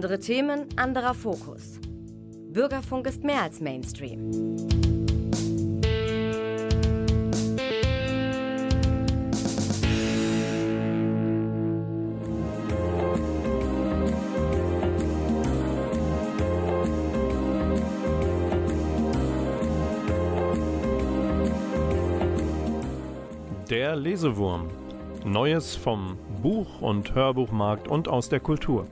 Andere 0.00 0.18
Themen, 0.18 0.66
anderer 0.76 1.12
Fokus. 1.12 1.78
Bürgerfunk 2.48 3.06
ist 3.06 3.22
mehr 3.22 3.42
als 3.42 3.60
Mainstream. 3.60 4.30
Der 23.68 23.96
Lesewurm. 23.96 24.70
Neues 25.26 25.76
vom 25.76 26.16
Buch- 26.40 26.80
und 26.80 27.14
Hörbuchmarkt 27.14 27.86
und 27.86 28.08
aus 28.08 28.30
der 28.30 28.40
Kultur. 28.40 28.86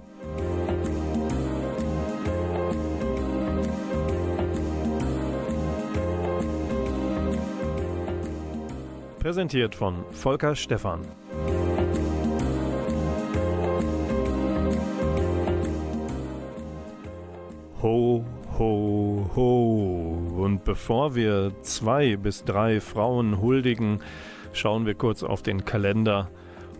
Präsentiert 9.28 9.74
von 9.74 10.06
Volker 10.10 10.56
Stephan. 10.56 11.00
Ho, 17.82 18.24
ho, 18.58 19.30
ho. 19.36 20.34
Und 20.38 20.64
bevor 20.64 21.14
wir 21.14 21.52
zwei 21.60 22.16
bis 22.16 22.42
drei 22.46 22.80
Frauen 22.80 23.42
huldigen, 23.42 24.00
schauen 24.54 24.86
wir 24.86 24.94
kurz 24.94 25.22
auf 25.22 25.42
den 25.42 25.66
Kalender. 25.66 26.30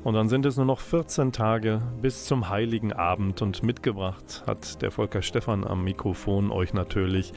Und 0.03 0.15
dann 0.15 0.31
sind 0.31 0.47
es 0.47 0.57
nur 0.57 0.65
noch 0.65 0.81
14 0.81 1.33
Tage 1.33 1.83
bis 2.01 2.25
zum 2.25 2.49
heiligen 2.49 2.95
Abend 2.95 3.43
und 3.43 3.63
mitgebracht 3.63 4.45
hat 4.47 4.81
der 4.81 4.91
Volker 4.91 5.21
Stephan 5.21 5.67
am 5.67 5.85
Mikrofon 5.85 6.51
euch 6.51 6.73
natürlich 6.73 7.35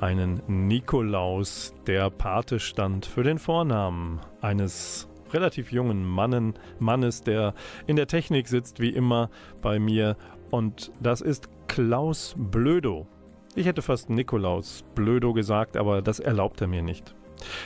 einen 0.00 0.42
Nikolaus, 0.46 1.74
der 1.86 2.10
Pate 2.10 2.60
stand 2.60 3.06
für 3.06 3.22
den 3.22 3.38
Vornamen 3.38 4.20
eines 4.40 5.08
relativ 5.32 5.72
jungen 5.72 6.04
Mannen, 6.04 6.54
Mannes, 6.78 7.22
der 7.22 7.54
in 7.86 7.96
der 7.96 8.06
Technik 8.06 8.48
sitzt, 8.48 8.80
wie 8.80 8.90
immer 8.90 9.30
bei 9.62 9.78
mir. 9.78 10.16
Und 10.50 10.92
das 11.00 11.20
ist 11.20 11.48
Klaus 11.66 12.34
Blödo. 12.36 13.06
Ich 13.54 13.66
hätte 13.66 13.82
fast 13.82 14.10
Nikolaus 14.10 14.84
Blödo 14.94 15.32
gesagt, 15.32 15.76
aber 15.76 16.02
das 16.02 16.20
erlaubt 16.20 16.60
er 16.60 16.66
mir 16.66 16.82
nicht. 16.82 17.14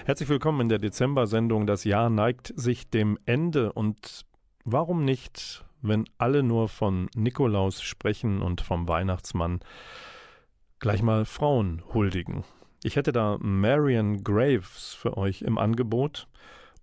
Herzlich 0.05 0.29
willkommen 0.29 0.63
in 0.63 0.69
der 0.69 0.79
Dezember-Sendung. 0.79 1.67
Das 1.67 1.85
Jahr 1.85 2.11
neigt 2.11 2.53
sich 2.57 2.89
dem 2.89 3.19
Ende 3.27 3.73
und 3.73 4.25
warum 4.65 5.05
nicht, 5.05 5.65
wenn 5.83 6.05
alle 6.19 6.43
nur 6.43 6.69
von 6.69 7.09
Nikolaus 7.15 7.83
sprechen 7.83 8.41
und 8.41 8.61
vom 8.61 8.89
Weihnachtsmann, 8.89 9.61
gleich 10.81 11.03
mal 11.03 11.25
Frauen 11.25 11.83
huldigen? 11.95 12.45
Ich 12.83 12.97
hätte 12.97 13.13
da 13.13 13.37
Marion 13.41 14.25
Graves 14.25 14.95
für 14.95 15.17
euch 15.17 15.43
im 15.43 15.59
Angebot 15.59 16.27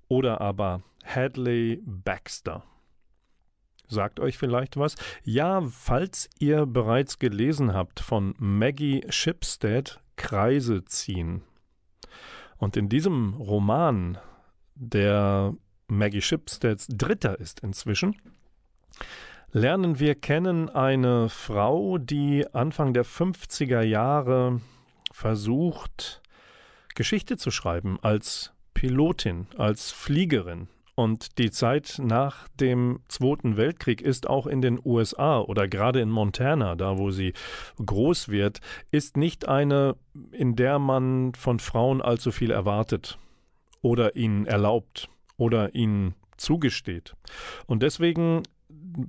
oder 0.07 0.39
aber 0.39 0.83
Hadley 1.03 1.81
Baxter. 1.83 2.63
Sagt 3.89 4.19
euch 4.19 4.37
vielleicht 4.37 4.77
was? 4.77 4.95
Ja, 5.23 5.61
falls 5.61 6.29
ihr 6.39 6.65
bereits 6.65 7.19
gelesen 7.19 7.73
habt 7.73 7.99
von 7.99 8.35
Maggie 8.37 9.03
Shipstead 9.09 9.99
Kreise 10.17 10.83
ziehen. 10.85 11.43
Und 12.57 12.75
in 12.75 12.89
diesem 12.89 13.35
Roman, 13.35 14.17
der 14.75 15.55
Maggie 15.87 16.21
Shipsteads 16.21 16.87
dritter 16.89 17.39
ist 17.39 17.61
inzwischen, 17.61 18.15
lernen 19.51 19.99
wir 19.99 20.15
kennen 20.15 20.69
eine 20.69 21.29
Frau, 21.29 21.97
die 21.97 22.45
Anfang 22.53 22.93
der 22.93 23.05
50er 23.05 23.81
Jahre 23.81 24.61
versucht, 25.11 26.21
Geschichte 26.95 27.37
zu 27.37 27.51
schreiben 27.51 27.97
als 28.01 28.53
Pilotin, 28.73 29.47
als 29.57 29.91
Fliegerin. 29.91 30.67
Und 30.95 31.37
die 31.37 31.51
Zeit 31.51 31.99
nach 32.03 32.47
dem 32.59 33.01
Zweiten 33.07 33.55
Weltkrieg 33.55 34.01
ist 34.01 34.27
auch 34.27 34.47
in 34.47 34.61
den 34.61 34.79
USA 34.83 35.39
oder 35.39 35.67
gerade 35.67 36.01
in 36.01 36.09
Montana, 36.09 36.75
da 36.75 36.97
wo 36.97 37.11
sie 37.11 37.33
groß 37.83 38.29
wird, 38.29 38.61
ist 38.89 39.15
nicht 39.15 39.47
eine, 39.47 39.95
in 40.31 40.55
der 40.55 40.79
man 40.79 41.35
von 41.35 41.59
Frauen 41.59 42.01
allzu 42.01 42.31
viel 42.31 42.49
erwartet 42.49 43.19
oder 43.83 44.15
ihnen 44.15 44.47
erlaubt 44.47 45.07
oder 45.37 45.75
ihnen 45.75 46.15
zugesteht. 46.35 47.15
Und 47.67 47.83
deswegen 47.83 48.41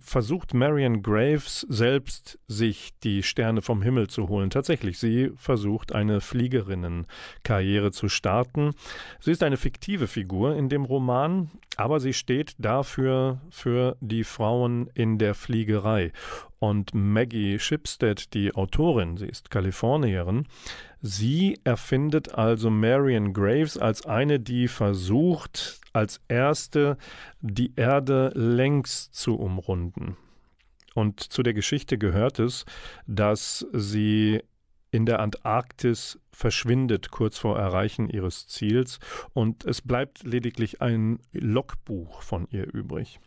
versucht 0.01 0.55
Marion 0.55 1.03
Graves 1.03 1.67
selbst, 1.69 2.39
sich 2.49 2.91
die 3.03 3.23
Sterne 3.23 3.63
vom 3.63 3.83
Himmel 3.83 4.09
zu 4.09 4.29
holen. 4.29 4.51
Tatsächlich, 4.51 4.99
sie 4.99 5.31
versucht 5.37 5.93
eine 5.93 6.21
Fliegerinnenkarriere 6.21 7.93
zu 7.93 8.09
starten. 8.09 8.73
Sie 9.21 9.33
ist 9.33 9.43
eine 9.43 9.57
fiktive 9.57 10.07
Figur 10.07 10.57
in 10.57 10.69
dem 10.69 10.85
Roman, 10.85 11.51
aber 11.77 12.01
sie 12.01 12.13
steht 12.13 12.55
dafür 12.59 13.41
für 13.51 13.97
die 14.01 14.25
Frauen 14.25 14.91
in 14.95 15.19
der 15.19 15.35
Fliegerei. 15.35 16.13
Und 16.59 16.93
Maggie 16.93 17.59
Shipstead, 17.59 18.35
die 18.35 18.55
Autorin, 18.55 19.17
sie 19.17 19.27
ist 19.27 19.51
Kalifornierin, 19.51 20.47
sie 21.01 21.59
erfindet 21.65 22.35
also 22.35 22.71
Marion 22.71 23.33
Graves 23.33 23.79
als 23.79 24.07
eine, 24.07 24.41
die 24.41 24.69
versucht, 24.69 25.81
als 25.93 26.21
erste 26.29 26.97
die 27.41 27.73
Erde 27.77 28.33
längs 28.35 29.11
zu 29.11 29.37
umrunden. 29.37 30.17
Und 30.95 31.21
zu 31.21 31.43
der 31.43 31.55
Geschichte 31.55 31.99
gehört 31.99 32.39
es, 32.39 32.65
dass 33.07 33.67
sie 33.73 34.43
in 34.91 35.07
der 35.07 35.21
Antarktis 35.21 36.19
verschwindet 36.33 37.11
kurz 37.11 37.39
vor 37.39 37.59
Erreichen 37.59 38.09
ihres 38.09 38.47
Ziels 38.47 38.99
und 39.35 39.65
es 39.65 39.83
bleibt 39.83 40.25
lediglich 40.25 40.81
ein 40.81 41.21
Logbuch 41.33 42.23
von 42.23 42.49
ihr 42.51 42.73
übrig. 42.73 43.21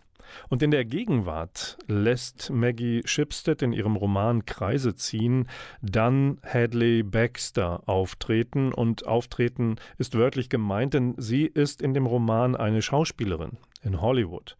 Und 0.50 0.62
in 0.64 0.72
der 0.72 0.86
Gegenwart 0.86 1.78
lässt 1.88 2.50
Maggie 2.50 3.02
Shipstead 3.06 3.62
in 3.62 3.74
ihrem 3.74 3.96
Roman 3.96 4.46
Kreise 4.46 4.96
ziehen, 4.96 5.48
dann 5.82 6.40
Hadley 6.44 7.04
Baxter 7.04 7.84
auftreten. 7.88 8.74
Und 8.74 9.06
auftreten 9.06 9.76
ist 9.98 10.16
wörtlich 10.16 10.50
gemeint, 10.50 10.94
denn 10.94 11.16
sie 11.18 11.46
ist 11.46 11.82
in 11.82 11.94
dem 11.94 12.06
Roman 12.06 12.56
eine 12.56 12.82
Schauspielerin 12.82 13.58
in 13.84 14.02
Hollywood. 14.02 14.58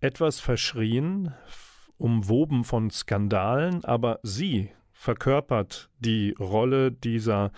Etwas 0.00 0.40
verschrien, 0.40 1.34
umwoben 1.98 2.64
von 2.64 2.90
Skandalen, 2.90 3.84
aber 3.84 4.20
sie 4.22 4.70
verkörpert 4.92 5.88
die 5.98 6.34
Rolle 6.38 6.92
dieser 6.92 7.52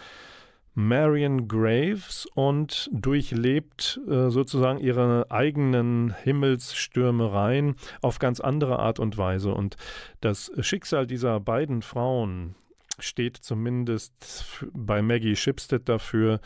Marion 0.75 1.49
Graves 1.49 2.27
und 2.35 2.89
durchlebt 2.93 4.01
äh, 4.09 4.31
sozusagen 4.31 4.79
ihre 4.79 5.31
eigenen 5.31 6.15
Himmelsstürmereien 6.23 7.77
auf 8.01 8.19
ganz 8.19 8.41
andere 8.41 8.79
Art 8.79 8.99
und 8.99 9.19
Weise. 9.19 9.53
Und 9.53 9.77
das 10.21 10.51
Schicksal 10.61 11.07
dieser 11.07 11.41
beiden 11.41 11.83
Frauen 11.83 12.55
steht 12.99 13.37
zumindest 13.37 14.13
bei 14.73 15.03
Maggie 15.03 15.37
Shipstead 15.37 15.89
dafür, 15.89 16.41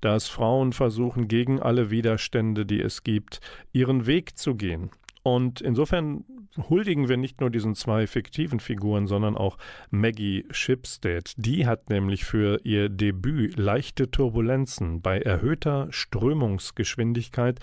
dass 0.00 0.28
Frauen 0.28 0.72
versuchen, 0.72 1.28
gegen 1.28 1.60
alle 1.60 1.90
Widerstände, 1.90 2.66
die 2.66 2.80
es 2.80 3.02
gibt, 3.02 3.40
ihren 3.72 4.06
Weg 4.06 4.36
zu 4.36 4.54
gehen. 4.54 4.90
Und 5.22 5.60
insofern 5.60 6.24
huldigen 6.68 7.08
wir 7.08 7.16
nicht 7.16 7.40
nur 7.40 7.50
diesen 7.50 7.74
zwei 7.74 8.06
fiktiven 8.06 8.60
Figuren, 8.60 9.06
sondern 9.06 9.36
auch 9.36 9.56
Maggie 9.90 10.44
Shipstead. 10.50 11.32
Die 11.36 11.66
hat 11.66 11.90
nämlich 11.90 12.24
für 12.24 12.60
ihr 12.64 12.88
Debüt 12.88 13.56
leichte 13.56 14.10
Turbulenzen 14.10 15.00
bei 15.00 15.20
erhöhter 15.20 15.86
Strömungsgeschwindigkeit 15.90 17.60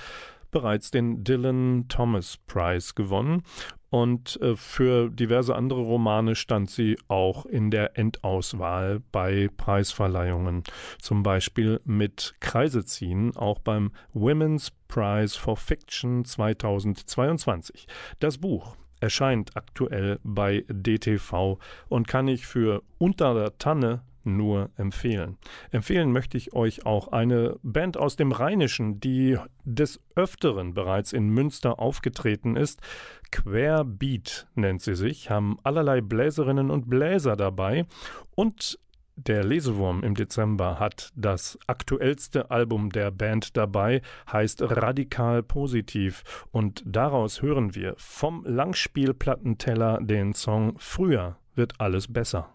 bereits 0.51 0.89
den 0.89 1.23
Dylan 1.23 1.85
Thomas 1.89 2.38
Prize 2.47 2.94
gewonnen 2.95 3.44
und 3.89 4.39
äh, 4.41 4.56
für 4.56 5.09
diverse 5.09 5.56
andere 5.56 5.81
Romane 5.81 6.36
stand 6.36 6.69
sie 6.69 6.97
auch 7.07 7.45
in 7.45 7.71
der 7.71 7.97
Endauswahl 7.97 9.01
bei 9.12 9.50
Preisverleihungen, 9.57 10.63
zum 11.01 11.24
Beispiel 11.24 11.81
mit 11.86 12.36
Kreise 12.39 12.86
ziehen, 12.86 13.36
auch 13.36 13.59
beim 13.59 13.91
Women's 14.13 14.71
Prize 14.88 15.39
for 15.39 15.57
Fiction 15.57 16.25
2022. 16.25 17.88
Das 18.19 18.38
Buch 18.38 18.75
erscheint 19.00 19.56
aktuell 19.56 20.19
bei 20.24 20.65
DTV 20.68 21.57
und 21.88 22.07
kann 22.07 22.27
ich 22.27 22.45
für 22.45 22.83
unter 22.97 23.33
der 23.33 23.57
Tanne 23.57 24.03
nur 24.24 24.69
empfehlen. 24.77 25.38
Empfehlen 25.71 26.12
möchte 26.12 26.38
ich 26.38 26.54
euch 26.54 26.86
auch 26.86 27.10
eine 27.10 27.57
Band 27.63 27.98
aus 27.98 28.16
dem 28.16 28.31
Rheinischen, 28.31 29.00
die 29.00 29.38
des 29.63 30.00
Öfteren 30.16 30.74
bereits 30.74 31.13
in 31.13 31.30
Münster 31.30 31.80
aufgetreten 31.80 32.56
ist. 32.56 32.81
Querbeat 33.31 34.48
nennt 34.56 34.81
sie 34.81 34.95
sich, 34.95 35.30
haben 35.30 35.57
allerlei 35.63 36.01
Bläserinnen 36.01 36.71
und 36.71 36.89
Bläser 36.89 37.36
dabei 37.36 37.86
und 38.36 38.80
der 39.27 39.44
Lesewurm 39.44 40.01
im 40.01 40.16
Dezember 40.16 40.80
hat 40.80 41.12
das 41.13 41.60
aktuellste 41.68 42.51
Album 42.51 42.89
der 42.89 43.12
Band 43.12 43.57
dabei, 43.57 44.01
heißt 44.31 44.62
Radikal 44.62 45.44
Positiv 45.44 46.45
und 46.51 46.83
daraus 46.86 47.42
hören 47.42 47.75
wir 47.75 47.95
vom 47.98 48.45
Langspielplattenteller 48.45 50.00
den 50.01 50.33
Song 50.33 50.75
Früher 50.77 51.36
wird 51.54 51.81
alles 51.81 52.12
besser. 52.12 52.50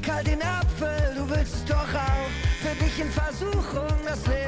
Steck 0.00 0.12
halt 0.14 0.26
den 0.26 0.42
Apfel, 0.42 1.14
du 1.14 1.28
willst 1.28 1.56
es 1.56 1.64
doch 1.66 1.76
auch. 1.76 2.30
Für 2.62 2.74
dich 2.82 3.00
in 3.00 3.10
Versuchung, 3.10 3.98
das 4.06 4.26
Leben. 4.26 4.39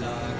suck 0.00 0.39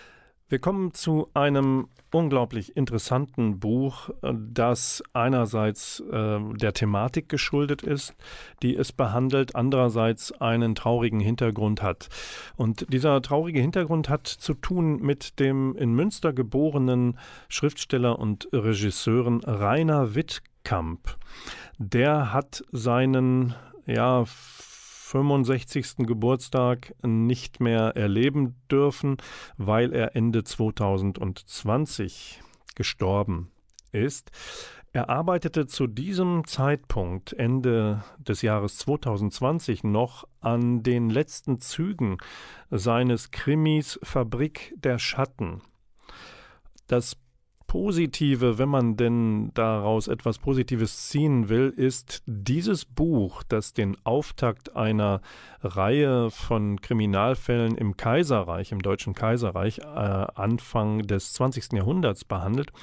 Wir 0.51 0.59
kommen 0.59 0.93
zu 0.93 1.29
einem 1.33 1.87
unglaublich 2.11 2.75
interessanten 2.75 3.61
Buch, 3.61 4.09
das 4.21 5.01
einerseits 5.13 6.01
äh, 6.11 6.39
der 6.55 6.73
Thematik 6.73 7.29
geschuldet 7.29 7.83
ist, 7.83 8.13
die 8.61 8.75
es 8.75 8.91
behandelt, 8.91 9.55
andererseits 9.55 10.33
einen 10.41 10.75
traurigen 10.75 11.21
Hintergrund 11.21 11.81
hat. 11.81 12.09
Und 12.57 12.91
dieser 12.91 13.21
traurige 13.21 13.61
Hintergrund 13.61 14.09
hat 14.09 14.27
zu 14.27 14.53
tun 14.53 15.01
mit 15.01 15.39
dem 15.39 15.73
in 15.77 15.93
Münster 15.93 16.33
geborenen 16.33 17.17
Schriftsteller 17.47 18.19
und 18.19 18.49
Regisseuren 18.51 19.39
Rainer 19.45 20.15
Wittkamp. 20.15 21.15
Der 21.77 22.33
hat 22.33 22.61
seinen 22.73 23.55
ja, 23.85 24.25
65. 25.11 26.07
Geburtstag 26.07 26.95
nicht 27.03 27.59
mehr 27.59 27.97
erleben 27.97 28.55
dürfen, 28.71 29.17
weil 29.57 29.91
er 29.93 30.15
Ende 30.15 30.45
2020 30.45 32.41
gestorben 32.75 33.51
ist. 33.91 34.31
Er 34.93 35.09
arbeitete 35.09 35.67
zu 35.67 35.87
diesem 35.87 36.45
Zeitpunkt, 36.45 37.33
Ende 37.33 38.03
des 38.19 38.41
Jahres 38.41 38.77
2020, 38.77 39.83
noch 39.83 40.27
an 40.39 40.81
den 40.81 41.09
letzten 41.09 41.59
Zügen 41.59 42.17
seines 42.69 43.31
Krimis 43.31 43.99
Fabrik 44.03 44.73
der 44.77 44.97
Schatten. 44.97 45.61
Das 46.87 47.17
Positive, 47.71 48.57
wenn 48.57 48.67
man 48.67 48.97
denn 48.97 49.51
daraus 49.53 50.09
etwas 50.09 50.39
Positives 50.39 51.07
ziehen 51.07 51.47
will, 51.47 51.69
ist 51.73 52.21
dieses 52.25 52.83
Buch, 52.83 53.43
das 53.43 53.71
den 53.71 53.95
Auftakt 54.03 54.75
einer 54.75 55.21
Reihe 55.61 56.31
von 56.31 56.81
Kriminalfällen 56.81 57.77
im 57.77 57.95
Kaiserreich, 57.95 58.73
im 58.73 58.81
Deutschen 58.81 59.13
Kaiserreich, 59.13 59.77
äh, 59.77 59.85
Anfang 59.85 61.03
des 61.03 61.31
20. 61.31 61.77
Jahrhunderts 61.77 62.25
behandelt. 62.25 62.73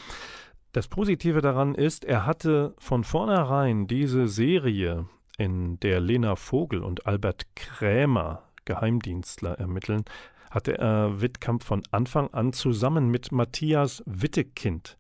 Das 0.73 0.89
Positive 0.89 1.43
daran 1.43 1.75
ist, 1.75 2.07
er 2.07 2.25
hatte 2.25 2.73
von 2.79 3.05
vornherein 3.05 3.89
diese 3.89 4.27
Serie, 4.27 5.05
in 5.37 5.79
der 5.81 6.01
Lena 6.01 6.35
Vogel 6.35 6.83
und 6.83 7.07
Albert 7.07 7.45
Krämer 7.57 8.45
Geheimdienstler 8.65 9.59
ermitteln, 9.59 10.05
hatte 10.51 10.79
er 10.79 11.21
Wittkamp 11.21 11.63
von 11.63 11.83
Anfang 11.91 12.29
an 12.33 12.53
zusammen 12.53 13.09
mit 13.09 13.33
Matthias 13.33 14.03
Wittekind 14.07 14.97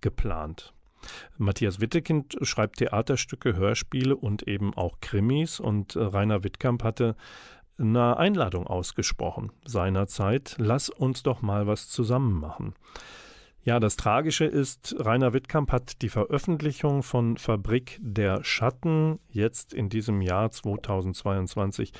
geplant. 0.00 0.72
Matthias 1.36 1.80
Wittekind 1.80 2.36
schreibt 2.42 2.78
Theaterstücke, 2.78 3.56
Hörspiele 3.56 4.16
und 4.16 4.46
eben 4.46 4.74
auch 4.74 5.00
Krimis 5.00 5.60
und 5.60 5.96
Rainer 5.96 6.44
Wittkamp 6.44 6.84
hatte 6.84 7.16
eine 7.78 8.16
Einladung 8.16 8.66
ausgesprochen 8.66 9.50
seinerzeit, 9.64 10.54
lass 10.58 10.88
uns 10.88 11.22
doch 11.22 11.42
mal 11.42 11.66
was 11.66 11.88
zusammen 11.88 12.38
machen. 12.38 12.74
Ja, 13.64 13.78
das 13.78 13.96
Tragische 13.96 14.44
ist, 14.44 14.96
Rainer 14.98 15.32
Wittkamp 15.34 15.70
hat 15.70 16.02
die 16.02 16.08
Veröffentlichung 16.08 17.04
von 17.04 17.36
Fabrik 17.36 18.00
der 18.02 18.42
Schatten 18.42 19.20
jetzt 19.30 19.72
in 19.72 19.88
diesem 19.88 20.20
Jahr 20.20 20.50
2022 20.50 21.92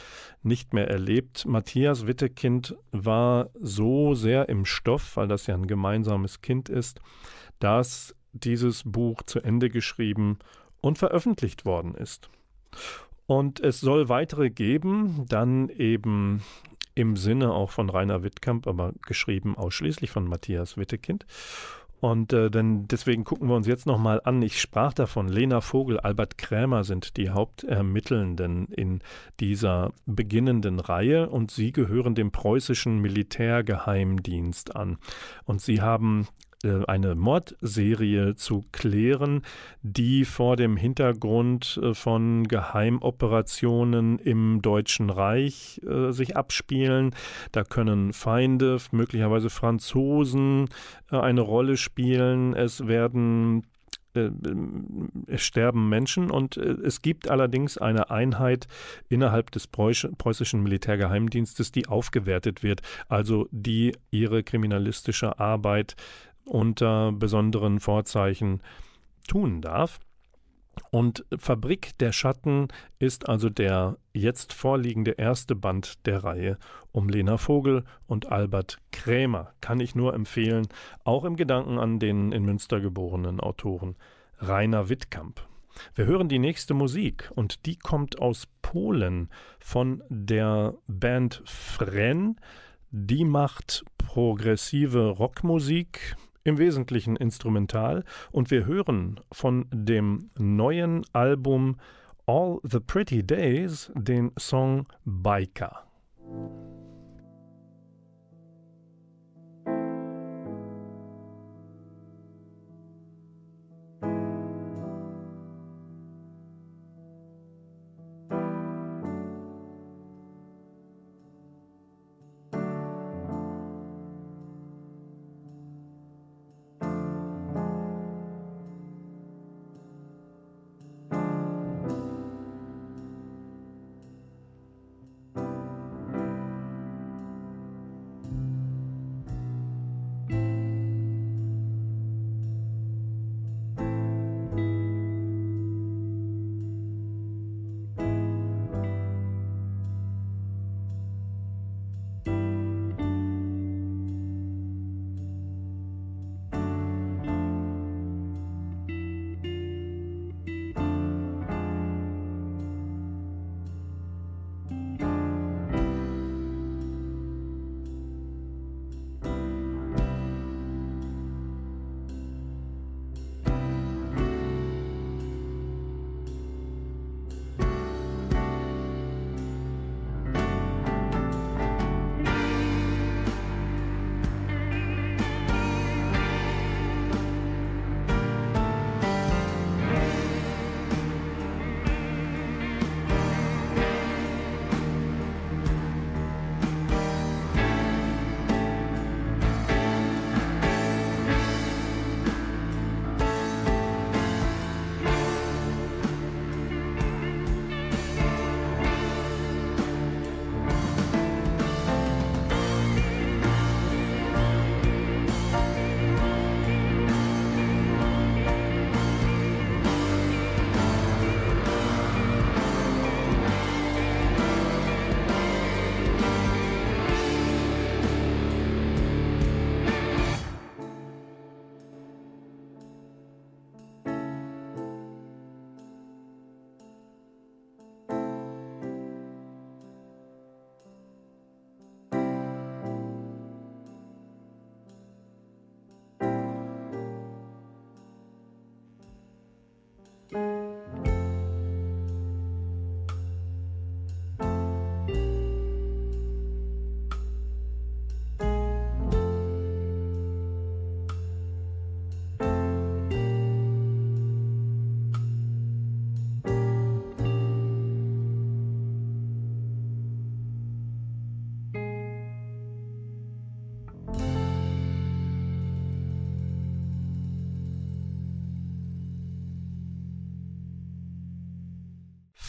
nicht 0.43 0.75
mehr 0.75 0.89
erlebt. 0.89 1.47
Matthias 1.47 2.09
Wittekind 2.09 2.77
war 2.91 3.51
so 3.61 4.15
sehr 4.15 4.49
im 4.49 4.65
Stoff, 4.65 5.17
weil 5.17 5.29
das 5.29 5.47
ja 5.47 5.55
ein 5.55 5.69
gemeinsames 5.69 6.41
Kind 6.41 6.69
ist, 6.69 7.01
dass 7.61 8.17
dieses 8.33 8.83
Buch 8.85 9.23
zu 9.23 9.39
Ende 9.39 9.71
geschrieben 9.71 10.41
und 10.81 10.99
veröffentlicht 10.99 11.65
worden 11.65 11.95
ist. 11.95 12.29
Und 13.27 13.61
es 13.61 13.79
soll 13.79 14.09
weitere 14.09 14.51
geben, 14.51 15.27
dann 15.29 15.69
eben 15.69 16.43
im 16.95 17.17
Sinne 17.17 17.53
auch 17.53 17.71
von 17.71 17.91
Rainer 17.91 18.23
Wittkamp, 18.23 18.67
aber 18.67 18.93
geschrieben 19.07 19.57
ausschließlich 19.57 20.11
von 20.11 20.27
Matthias 20.27 20.77
Wittekind. 20.77 21.27
Und 22.03 22.33
äh, 22.33 22.51
denn 22.51 22.89
deswegen 22.89 23.23
gucken 23.23 23.49
wir 23.49 23.55
uns 23.55 23.69
jetzt 23.69 23.87
nochmal 23.87 24.21
an. 24.25 24.43
Ich 24.43 24.61
sprach 24.61 24.93
davon, 24.93 25.29
Lena 25.29 25.61
Vogel, 25.61 26.01
Albert 26.01 26.37
Krämer 26.37 26.83
sind 26.83 27.17
die 27.17 27.31
Hauptermittelnden 27.31 28.67
in 28.67 29.03
dieser 29.39 29.93
beginnenden 30.05 30.81
Reihe 30.81 31.31
und 31.31 31.53
sie 31.53 31.71
gehören 31.71 32.17
dem 32.17 32.33
preußischen 32.33 32.99
Militärgeheimdienst 32.99 34.75
an. 34.75 34.99
Und 35.45 35.61
sie 35.61 35.81
haben 35.81 36.27
eine 36.65 37.15
Mordserie 37.15 38.37
zu 38.37 38.65
klären, 38.73 39.43
die 39.83 40.25
vor 40.25 40.57
dem 40.57 40.77
Hintergrund 40.77 41.81
äh, 41.83 41.95
von 41.95 42.47
Geheimoperationen 42.49 44.19
im 44.19 44.63
Deutschen 44.63 45.11
Reich 45.11 45.81
äh, 45.87 46.13
sich 46.13 46.37
abspielen. 46.37 47.15
Da 47.53 47.65
können 47.65 48.13
Feinde, 48.13 48.79
möglicherweise 48.93 49.51
Franzosen, 49.51 50.69
äh, 51.11 51.17
eine 51.17 51.41
Rolle 51.41 51.77
spielen. 51.77 52.55
Es 52.55 52.87
werden 52.87 53.67
äh, 54.15 54.31
es 55.27 55.43
sterben 55.43 55.89
Menschen 55.89 56.31
und 56.31 56.57
es 56.57 57.03
gibt 57.03 57.31
allerdings 57.31 57.79
eine 57.79 58.11
Einheit 58.11 58.69
innerhalb 59.09 59.51
des 59.51 59.67
preußischen 59.67 60.63
Militärgeheimdienstes, 60.63 61.73
die 61.73 61.87
aufgewertet 61.87 62.63
wird, 62.63 62.83
also 63.09 63.49
die 63.51 63.97
ihre 64.11 64.43
kriminalistische 64.43 65.39
Arbeit 65.41 65.97
unter 66.45 67.13
besonderen 67.13 67.81
Vorzeichen 67.81 68.63
tun 69.29 69.61
darf. 69.61 70.01
Und 70.91 71.25
Fabrik 71.37 71.99
der 71.99 72.13
Schatten 72.13 72.69
ist 72.99 73.29
also 73.29 73.51
der 73.51 73.99
jetzt 74.15 74.53
vorliegende 74.53 75.13
erste 75.13 75.55
Band 75.55 76.07
der 76.07 76.25
Reihe 76.25 76.59
um 76.93 77.09
Lena 77.09 77.37
Vogel 77.37 77.85
und 78.07 78.33
Albert 78.33 78.79
Krämer. 78.91 79.53
Kann 79.61 79.81
ich 79.81 79.95
nur 79.95 80.15
empfehlen, 80.15 80.67
auch 81.05 81.25
im 81.25 81.37
Gedanken 81.37 81.79
an 81.79 81.99
den 81.99 82.33
in 82.33 82.45
Münster 82.45 82.81
geborenen 82.81 83.41
Autoren 83.41 83.97
Rainer 84.39 84.89
Wittkamp. 84.89 85.47
Wir 85.95 86.07
hören 86.07 86.29
die 86.29 86.39
nächste 86.39 86.75
Musik 86.75 87.31
und 87.35 87.67
die 87.67 87.77
kommt 87.77 88.21
aus 88.21 88.47
Polen 88.61 89.31
von 89.59 90.03
der 90.09 90.75
Band 90.87 91.43
Fren. 91.45 92.37
Die 92.91 93.25
macht 93.25 93.85
progressive 93.97 95.09
Rockmusik, 95.11 96.17
im 96.45 96.59
Wesentlichen 96.59 97.17
instrumental 97.17 98.05
und 98.31 98.51
wir 98.51 98.67
hören 98.67 99.21
von 99.31 99.67
dem 99.73 100.31
neuen 100.39 101.05
Album 101.13 101.77
All 102.27 102.59
the 102.63 102.81
Pretty 102.81 103.27
Days 103.27 103.91
den 103.95 104.33
Song 104.39 104.87
Biker. 105.05 105.85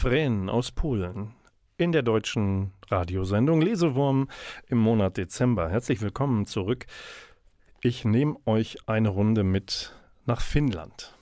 Fren 0.04 0.50
aus 0.50 0.72
Polen 0.72 1.32
in 1.78 1.94
der 1.94 2.02
deutschen 2.02 2.74
Radiosendung 2.90 3.62
Lesewurm 3.62 4.28
im 4.68 4.78
Monat 4.78 5.16
Dezember. 5.16 5.70
Herzlich 5.70 6.02
willkommen 6.02 6.46
zurück. 6.46 6.88
Ich 7.82 8.04
nehme 8.04 8.36
euch 8.46 8.76
eine 8.86 9.08
Runde 9.08 9.46
mit 9.46 9.96
nach 10.26 10.42
Finnland. 10.42 11.16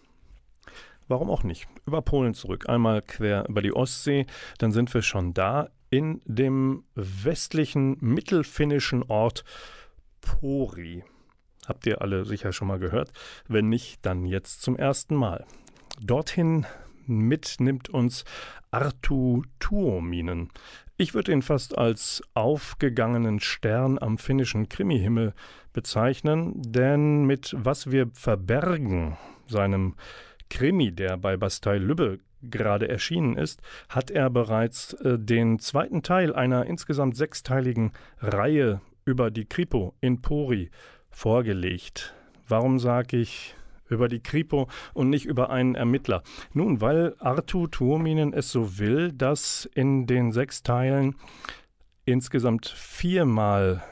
Warum 1.08 1.30
auch 1.30 1.44
nicht? 1.44 1.68
Über 1.86 2.02
Polen 2.02 2.34
zurück, 2.34 2.70
einmal 2.70 3.04
quer 3.04 3.48
über 3.48 3.62
die 3.62 3.72
Ostsee, 3.72 4.26
dann 4.58 4.72
sind 4.72 4.92
wir 4.96 5.04
schon 5.04 5.36
da 5.36 5.70
in 5.92 6.20
dem 6.26 6.84
westlichen 6.96 7.98
mittelfinnischen 8.00 9.04
Ort 9.04 9.44
Pori. 10.22 11.04
Habt 11.68 11.86
ihr 11.86 12.02
alle 12.02 12.26
sicher 12.26 12.52
schon 12.52 12.68
mal 12.68 12.80
gehört? 12.80 13.12
Wenn 13.48 13.70
nicht, 13.70 14.04
dann 14.08 14.26
jetzt 14.26 14.64
zum 14.64 14.76
ersten 14.76 15.14
Mal. 15.14 15.46
Dorthin 16.02 16.66
mitnimmt 17.18 17.90
uns 17.90 18.26
Artu 18.72 19.44
Tuominen. 19.60 20.50
Ich 20.98 21.14
würde 21.14 21.32
ihn 21.32 21.42
fast 21.42 21.78
als 21.78 22.22
aufgegangenen 22.34 23.40
Stern 23.40 23.98
am 24.00 24.18
finnischen 24.18 24.70
Krimihimmel 24.70 25.34
bezeichnen, 25.74 26.54
denn 26.56 27.26
mit 27.26 27.56
Was 27.58 27.92
wir 27.92 28.10
verbergen, 28.14 29.18
seinem 29.48 29.96
Krimi, 30.50 30.92
der 30.92 31.18
bei 31.18 31.38
Bastei 31.38 31.78
Lübbe 31.78 32.20
gerade 32.44 32.88
erschienen 32.88 33.38
ist, 33.38 33.62
hat 33.90 34.12
er 34.12 34.30
bereits 34.30 34.94
äh, 34.94 35.18
den 35.18 35.60
zweiten 35.60 36.04
Teil 36.04 36.34
einer 36.34 36.66
insgesamt 36.66 37.16
sechsteiligen 37.16 37.94
Reihe 38.20 38.82
über 39.06 39.32
die 39.32 39.46
Kripo 39.46 39.96
in 40.02 40.22
Pori 40.22 40.70
vorgelegt. 41.10 42.14
Warum 42.48 42.80
sage 42.80 43.18
ich 43.18 43.56
über 43.92 44.08
die 44.08 44.24
Kripo 44.24 44.68
und 44.94 45.10
nicht 45.10 45.26
über 45.26 45.50
einen 45.52 45.76
Ermittler? 45.76 46.24
Nun, 46.54 46.82
weil 46.82 47.16
Artu 47.20 47.68
Tuominen 47.68 48.34
es 48.34 48.52
so 48.52 48.80
will, 48.80 49.12
dass 49.12 49.70
in 49.76 50.08
den 50.08 50.32
sechs 50.32 50.64
Teilen 50.64 51.16
insgesamt 52.06 52.68
viermal 52.68 53.84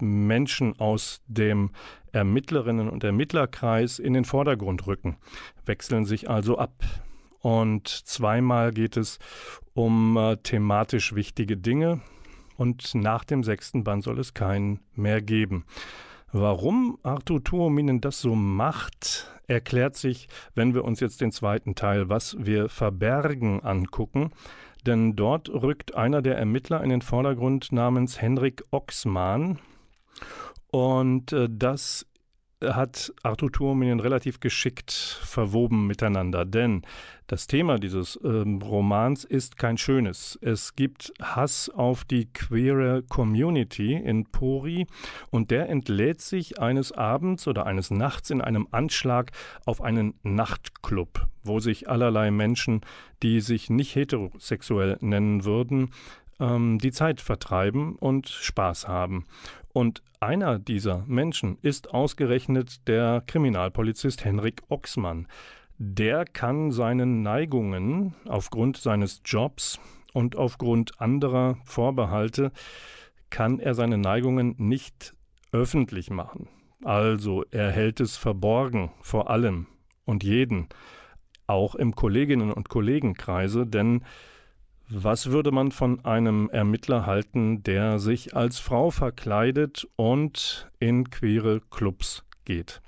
Menschen 0.00 0.78
aus 0.78 1.22
dem 1.26 1.70
Ermittlerinnen 2.12 2.88
und 2.88 3.04
Ermittlerkreis 3.04 3.98
in 3.98 4.12
den 4.12 4.24
Vordergrund 4.24 4.86
rücken, 4.86 5.16
wechseln 5.64 6.04
sich 6.04 6.28
also 6.28 6.58
ab. 6.58 6.84
Und 7.40 7.88
zweimal 7.88 8.72
geht 8.72 8.96
es 8.96 9.18
um 9.74 10.16
äh, 10.16 10.36
thematisch 10.36 11.14
wichtige 11.14 11.56
Dinge 11.56 12.00
und 12.56 12.94
nach 12.94 13.24
dem 13.24 13.42
sechsten 13.42 13.82
Band 13.82 14.04
soll 14.04 14.18
es 14.20 14.34
keinen 14.34 14.80
mehr 14.94 15.20
geben. 15.22 15.64
Warum 16.32 16.98
Arthur 17.02 17.44
Tuominen 17.44 18.00
das 18.00 18.20
so 18.20 18.34
macht, 18.34 19.28
erklärt 19.48 19.96
sich, 19.96 20.28
wenn 20.54 20.74
wir 20.74 20.82
uns 20.82 21.00
jetzt 21.00 21.20
den 21.20 21.30
zweiten 21.30 21.74
Teil, 21.74 22.08
was 22.08 22.36
wir 22.38 22.70
verbergen, 22.70 23.62
angucken. 23.62 24.30
Denn 24.86 25.14
dort 25.14 25.50
rückt 25.50 25.94
einer 25.94 26.22
der 26.22 26.38
Ermittler 26.38 26.82
in 26.82 26.88
den 26.88 27.02
Vordergrund 27.02 27.70
namens 27.70 28.20
Henrik 28.20 28.64
Oxman. 28.70 29.58
Und 30.70 31.34
äh, 31.34 31.48
das 31.50 32.06
hat 32.62 33.12
Arthur 33.22 33.50
Tuominen 33.50 34.00
relativ 34.00 34.40
geschickt 34.40 34.92
verwoben 34.92 35.86
miteinander, 35.86 36.44
denn 36.44 36.82
das 37.26 37.46
Thema 37.46 37.78
dieses 37.78 38.20
ähm, 38.24 38.60
Romans 38.60 39.24
ist 39.24 39.56
kein 39.56 39.78
schönes. 39.78 40.38
Es 40.42 40.76
gibt 40.76 41.14
Hass 41.20 41.70
auf 41.70 42.04
die 42.04 42.30
queere 42.32 43.02
Community 43.08 43.94
in 43.94 44.26
Pori 44.26 44.86
und 45.30 45.50
der 45.50 45.68
entlädt 45.68 46.20
sich 46.20 46.60
eines 46.60 46.92
Abends 46.92 47.48
oder 47.48 47.64
eines 47.64 47.90
Nachts 47.90 48.30
in 48.30 48.42
einem 48.42 48.68
Anschlag 48.70 49.30
auf 49.64 49.80
einen 49.80 50.14
Nachtclub, 50.22 51.26
wo 51.42 51.58
sich 51.58 51.88
allerlei 51.88 52.30
Menschen, 52.30 52.82
die 53.22 53.40
sich 53.40 53.70
nicht 53.70 53.94
heterosexuell 53.94 54.98
nennen 55.00 55.44
würden, 55.44 55.90
ähm, 56.38 56.78
die 56.78 56.92
Zeit 56.92 57.20
vertreiben 57.20 57.96
und 57.96 58.28
Spaß 58.28 58.88
haben. 58.88 59.24
Und 59.72 60.02
einer 60.20 60.58
dieser 60.58 61.04
Menschen 61.06 61.58
ist 61.62 61.92
ausgerechnet 61.92 62.86
der 62.88 63.22
Kriminalpolizist 63.26 64.24
Henrik 64.24 64.62
Oxmann. 64.68 65.26
Der 65.78 66.24
kann 66.24 66.70
seinen 66.70 67.22
Neigungen 67.22 68.14
aufgrund 68.28 68.76
seines 68.76 69.22
Jobs 69.24 69.80
und 70.12 70.36
aufgrund 70.36 71.00
anderer 71.00 71.56
Vorbehalte, 71.64 72.52
kann 73.30 73.58
er 73.58 73.74
seine 73.74 73.96
Neigungen 73.96 74.54
nicht 74.58 75.14
öffentlich 75.52 76.10
machen. 76.10 76.48
Also 76.84 77.44
er 77.50 77.70
hält 77.70 78.00
es 78.00 78.16
verborgen 78.16 78.90
vor 79.00 79.30
allem 79.30 79.66
und 80.04 80.22
jeden, 80.22 80.68
auch 81.46 81.74
im 81.74 81.94
Kolleginnen 81.94 82.52
und 82.52 82.68
Kollegenkreise, 82.68 83.66
denn 83.66 84.04
was 84.94 85.30
würde 85.30 85.52
man 85.52 85.72
von 85.72 86.04
einem 86.04 86.50
Ermittler 86.50 87.06
halten, 87.06 87.62
der 87.62 87.98
sich 87.98 88.36
als 88.36 88.58
Frau 88.58 88.90
verkleidet 88.90 89.88
und 89.96 90.70
in 90.78 91.10
queere 91.10 91.60
Clubs 91.70 92.24
geht? 92.44 92.82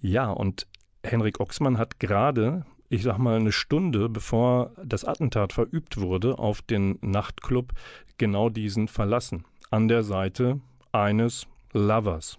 Ja, 0.00 0.30
und 0.30 0.66
Henrik 1.04 1.40
Oxmann 1.40 1.78
hat 1.78 2.00
gerade, 2.00 2.64
ich 2.88 3.02
sag 3.02 3.18
mal, 3.18 3.38
eine 3.38 3.52
Stunde 3.52 4.08
bevor 4.08 4.72
das 4.82 5.04
Attentat 5.04 5.52
verübt 5.52 5.98
wurde 5.98 6.38
auf 6.38 6.62
den 6.62 6.98
Nachtclub, 7.02 7.72
genau 8.18 8.48
diesen 8.48 8.88
verlassen. 8.88 9.44
An 9.70 9.88
der 9.88 10.02
Seite 10.02 10.60
eines 10.92 11.46
Lovers. 11.72 12.38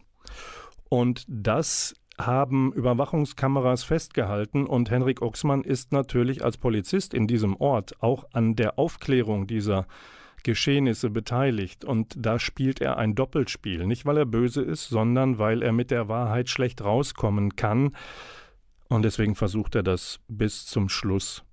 Und 0.90 1.26
das 1.28 1.94
haben 2.18 2.74
Überwachungskameras 2.74 3.84
festgehalten 3.84 4.66
und 4.66 4.90
Henrik 4.90 5.22
Oxmann 5.22 5.64
ist 5.64 5.92
natürlich 5.92 6.44
als 6.44 6.58
Polizist 6.58 7.14
in 7.14 7.28
diesem 7.28 7.56
Ort 7.56 8.02
auch 8.02 8.26
an 8.34 8.56
der 8.56 8.78
Aufklärung 8.78 9.48
dieser 9.48 9.88
Geschehnisse 10.44 11.10
beteiligt. 11.10 11.86
Und 11.86 12.16
da 12.18 12.40
spielt 12.40 12.82
er 12.82 12.98
ein 12.98 13.16
Doppelspiel, 13.16 13.86
nicht 13.86 14.06
weil 14.06 14.18
er 14.18 14.26
böse 14.26 14.62
ist, 14.62 14.90
sondern 14.90 15.38
weil 15.38 15.62
er 15.62 15.72
mit 15.72 15.92
der 15.92 16.08
Wahrheit 16.08 16.50
schlecht 16.50 16.84
rauskommen 16.84 17.56
kann. 17.56 17.96
Und 18.90 19.04
deswegen 19.04 19.36
versucht 19.36 19.76
er 19.76 19.84
das 19.84 20.20
bis 20.28 20.66
zum 20.66 20.90
Schluss 20.90 21.44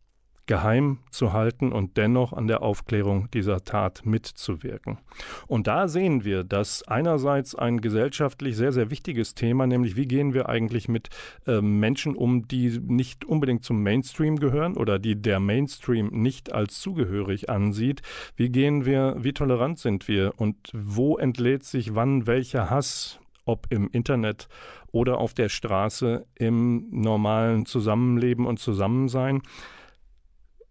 geheim 0.49 0.99
zu 1.11 1.33
halten 1.33 1.71
und 1.71 1.97
dennoch 1.97 2.33
an 2.33 2.49
der 2.49 2.63
Aufklärung 2.63 3.31
dieser 3.33 3.63
Tat 3.63 4.05
mitzuwirken. 4.05 4.99
Und 5.47 5.69
da 5.69 5.87
sehen 5.87 6.25
wir, 6.25 6.43
dass 6.43 6.83
einerseits 6.89 7.55
ein 7.55 7.81
gesellschaftlich 7.81 8.57
sehr, 8.57 8.73
sehr 8.73 8.91
wichtiges 8.91 9.35
Thema, 9.35 9.69
nämlich 9.69 9.95
wie 9.95 10.07
gehen 10.07 10.35
wir 10.35 10.49
eigentlich 10.49 10.89
mit 10.89 11.11
äh, 11.47 11.61
Menschen 11.61 12.17
um, 12.17 12.49
die 12.49 12.81
nicht 12.81 13.25
unbedingt 13.25 13.63
zum 13.63 13.83
Mainstream 13.83 14.37
gehören 14.37 14.77
oder 14.77 14.99
die 14.99 15.21
der 15.21 15.39
Mainstream 15.39 16.09
nicht 16.09 16.53
als 16.53 16.81
zugehörig 16.81 17.51
ansieht. 17.51 18.01
Wie 18.35 18.49
gehen 18.49 18.87
wir, 18.87 19.17
wie 19.19 19.35
tolerant 19.35 19.79
sind 19.79 20.09
wir 20.09 20.33
und 20.39 20.57
wo 20.73 21.19
entlädt 21.19 21.65
sich 21.65 21.95
wann 21.95 22.27
welcher 22.27 22.71
Hass 22.71 23.21
ob 23.45 23.67
im 23.71 23.89
Internet 23.93 24.49
oder 24.93 25.19
auf 25.19 25.35
der 25.35 25.49
Straße, 25.49 26.27
im 26.35 26.87
normalen 26.91 27.67
Zusammenleben 27.67 28.47
und 28.47 28.59
Zusammensein. 28.59 29.43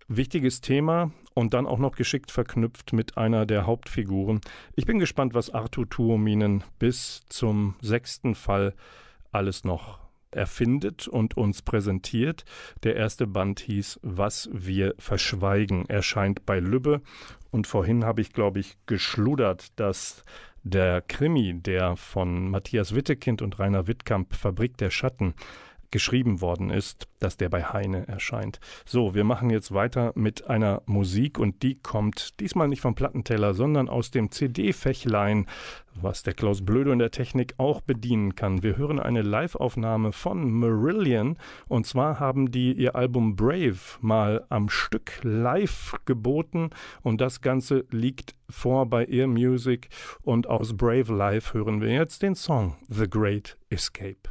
Wichtiges 0.07 0.61
Thema 0.61 1.11
und 1.33 1.53
dann 1.53 1.67
auch 1.67 1.79
noch 1.79 1.95
geschickt 1.95 2.31
verknüpft 2.31 2.93
mit 2.93 3.17
einer 3.17 3.45
der 3.45 3.65
Hauptfiguren. 3.65 4.41
Ich 4.75 4.85
bin 4.85 4.99
gespannt, 4.99 5.33
was 5.33 5.49
Arthur 5.49 5.89
Tuominen 5.89 6.63
bis 6.79 7.25
zum 7.29 7.75
sechsten 7.81 8.33
Fall 8.33 8.73
alles 9.31 9.65
noch 9.65 9.99
erfindet 10.31 11.07
und 11.07 11.35
uns 11.35 11.61
präsentiert. 11.61 12.45
Der 12.83 12.95
erste 12.95 13.27
Band 13.27 13.59
hieß 13.59 13.99
Was 14.01 14.49
wir 14.53 14.95
verschweigen, 14.97 15.85
erscheint 15.89 16.45
bei 16.45 16.59
Lübbe. 16.59 17.01
Und 17.51 17.67
vorhin 17.67 18.05
habe 18.05 18.21
ich, 18.21 18.33
glaube 18.33 18.59
ich, 18.59 18.77
geschludert, 18.85 19.79
dass 19.79 20.23
der 20.63 21.01
Krimi, 21.01 21.53
der 21.61 21.95
von 21.95 22.49
Matthias 22.49 22.93
Wittekind 22.93 23.41
und 23.41 23.59
Rainer 23.59 23.87
Wittkamp 23.87 24.35
Fabrik 24.35 24.77
der 24.77 24.89
Schatten 24.89 25.33
geschrieben 25.91 26.41
worden 26.41 26.69
ist, 26.69 27.07
dass 27.19 27.37
der 27.37 27.49
bei 27.49 27.63
Heine 27.63 28.07
erscheint. 28.07 28.59
So, 28.85 29.15
wir 29.15 29.23
machen 29.23 29.49
jetzt 29.49 29.73
weiter 29.73 30.11
mit 30.15 30.47
einer 30.47 30.81
Musik 30.85 31.39
und 31.39 31.63
die 31.63 31.75
kommt 31.75 32.39
diesmal 32.39 32.67
nicht 32.67 32.81
vom 32.81 32.95
Plattenteller, 32.95 33.53
sondern 33.53 33.89
aus 33.89 34.11
dem 34.11 34.31
CD-Fächlein, 34.31 35.47
was 36.01 36.23
der 36.23 36.33
Klaus 36.33 36.63
Blöde 36.63 36.91
in 36.91 36.99
der 36.99 37.11
Technik 37.11 37.55
auch 37.57 37.81
bedienen 37.81 38.35
kann. 38.35 38.61
Wir 38.61 38.77
hören 38.77 38.99
eine 38.99 39.21
Live-Aufnahme 39.21 40.11
von 40.11 40.51
Marillion 40.51 41.37
und 41.67 41.87
zwar 41.87 42.19
haben 42.19 42.51
die 42.51 42.73
ihr 42.73 42.95
Album 42.95 43.35
Brave 43.35 43.77
mal 44.01 44.45
am 44.49 44.69
Stück 44.69 45.19
live 45.23 45.95
geboten 46.05 46.69
und 47.01 47.19
das 47.19 47.41
Ganze 47.41 47.85
liegt 47.89 48.35
vor 48.49 48.85
bei 48.85 49.05
Ear 49.05 49.27
Music 49.27 49.89
und 50.21 50.47
aus 50.47 50.77
Brave 50.77 51.13
Live 51.13 51.53
hören 51.53 51.81
wir 51.81 51.89
jetzt 51.89 52.21
den 52.21 52.35
Song 52.35 52.75
The 52.87 53.09
Great 53.09 53.57
Escape. 53.69 54.29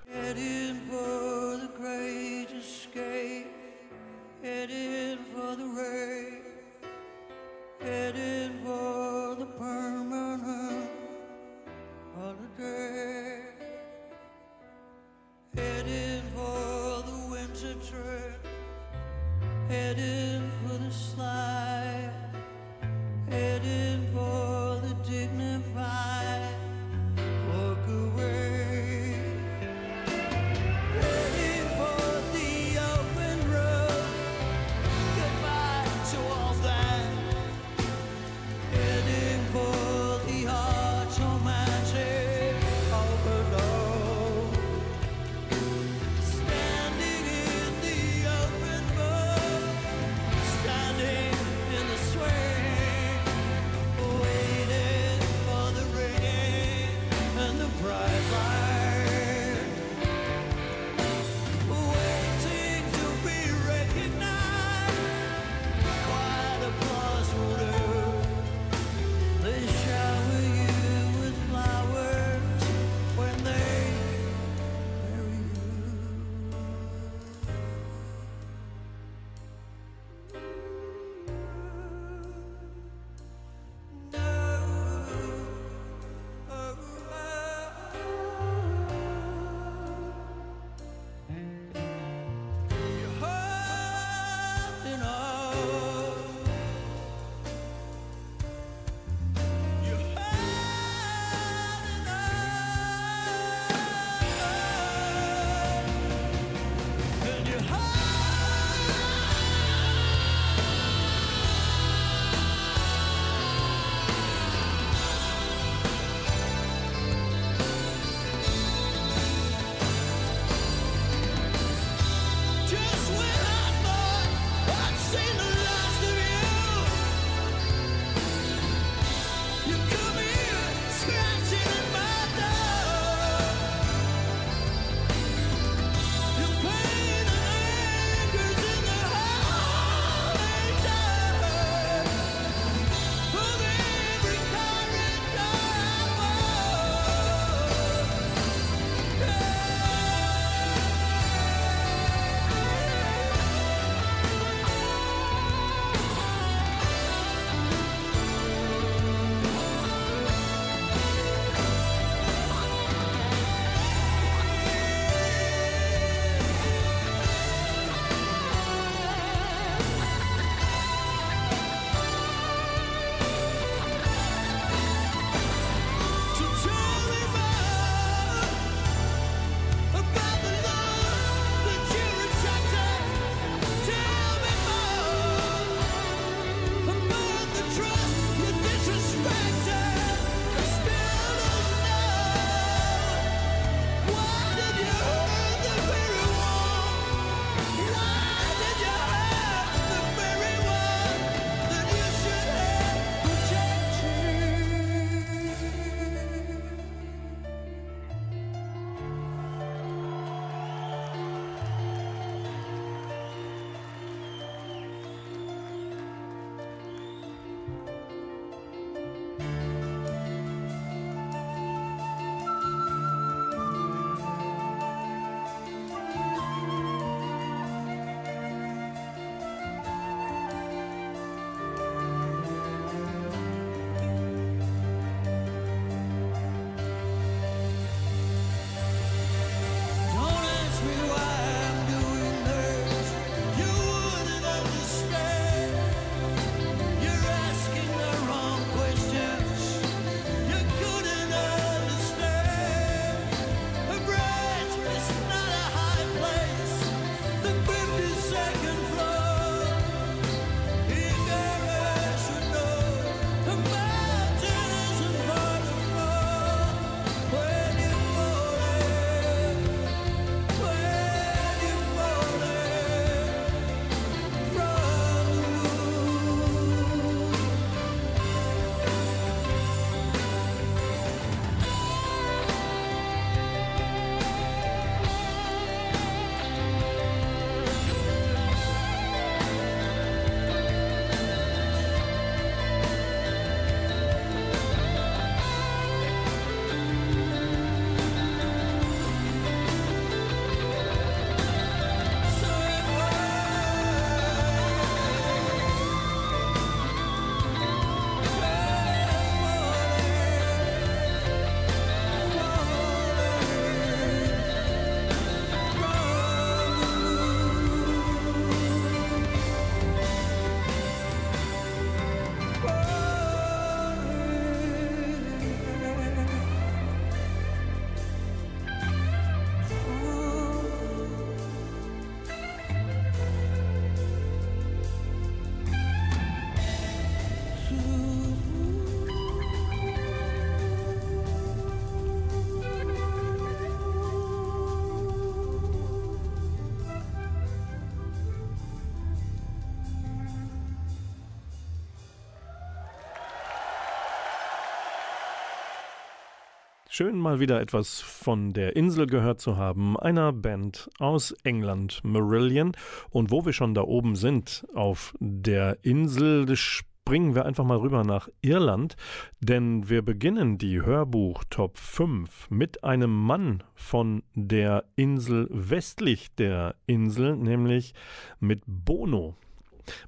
Schön 356.97 357.19
mal 357.19 357.41
wieder 357.41 357.61
etwas 357.61 358.01
von 358.01 358.55
der 358.55 358.75
Insel 358.75 359.07
gehört 359.07 359.39
zu 359.39 359.59
haben, 359.59 359.99
einer 359.99 360.33
Band 360.33 360.89
aus 360.99 361.33
England, 361.45 362.01
Marillion. 362.05 362.73
Und 363.11 363.31
wo 363.31 363.45
wir 363.45 363.53
schon 363.53 363.75
da 363.75 363.83
oben 363.83 364.17
sind, 364.17 364.67
auf 364.75 365.13
der 365.21 365.77
Insel, 365.83 366.57
springen 366.57 367.35
wir 367.35 367.45
einfach 367.45 367.65
mal 367.65 367.77
rüber 367.77 368.03
nach 368.03 368.31
Irland, 368.41 368.97
denn 369.41 369.91
wir 369.91 370.01
beginnen 370.01 370.57
die 370.57 370.81
Hörbuch 370.81 371.45
Top 371.51 371.77
5 371.77 372.49
mit 372.49 372.83
einem 372.83 373.13
Mann 373.13 373.63
von 373.75 374.23
der 374.33 374.85
Insel 374.97 375.49
westlich 375.51 376.35
der 376.37 376.77
Insel, 376.87 377.37
nämlich 377.37 377.93
mit 378.41 378.63
Bono. 378.67 379.37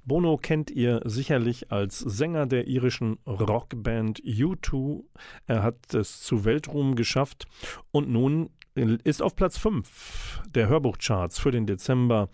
Bono 0.05 0.37
kennt 0.37 0.71
ihr 0.71 1.01
sicherlich 1.05 1.71
als 1.71 1.99
Sänger 1.99 2.47
der 2.47 2.67
irischen 2.67 3.19
Rockband 3.27 4.21
U2. 4.21 5.05
Er 5.47 5.63
hat 5.63 5.95
es 5.95 6.23
zu 6.23 6.45
Weltruhm 6.45 6.95
geschafft 6.95 7.47
und 7.91 8.09
nun 8.09 8.51
ist 8.75 9.23
auf 9.23 9.35
Platz 9.35 9.59
5 9.59 10.43
der 10.55 10.69
Hörbuchcharts 10.69 11.39
für 11.39 11.51
den 11.51 11.67
Dezember 11.67 12.29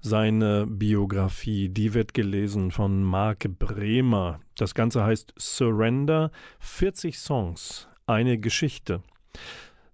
seine 0.00 0.66
Biografie. 0.66 1.68
Die 1.68 1.94
wird 1.94 2.12
gelesen 2.14 2.70
von 2.70 3.02
Marc 3.02 3.48
Bremer. 3.58 4.40
Das 4.56 4.74
Ganze 4.74 5.04
heißt 5.04 5.32
Surrender, 5.38 6.30
40 6.60 7.18
Songs, 7.18 7.88
eine 8.06 8.38
Geschichte. 8.38 9.02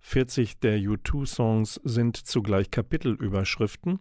40 0.03 0.59
der 0.59 0.79
U2-Songs 0.79 1.81
sind 1.85 2.17
zugleich 2.17 2.71
Kapitelüberschriften. 2.71 4.01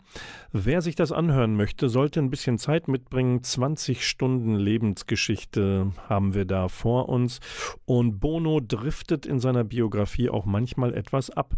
Wer 0.51 0.81
sich 0.81 0.95
das 0.95 1.11
anhören 1.11 1.55
möchte, 1.55 1.89
sollte 1.89 2.19
ein 2.19 2.29
bisschen 2.29 2.57
Zeit 2.57 2.87
mitbringen. 2.87 3.43
20 3.43 4.05
Stunden 4.05 4.55
Lebensgeschichte 4.55 5.91
haben 6.09 6.33
wir 6.33 6.45
da 6.45 6.67
vor 6.67 7.07
uns. 7.07 7.39
Und 7.85 8.19
Bono 8.19 8.59
driftet 8.59 9.25
in 9.25 9.39
seiner 9.39 9.63
Biografie 9.63 10.29
auch 10.29 10.45
manchmal 10.45 10.93
etwas 10.93 11.29
ab 11.29 11.55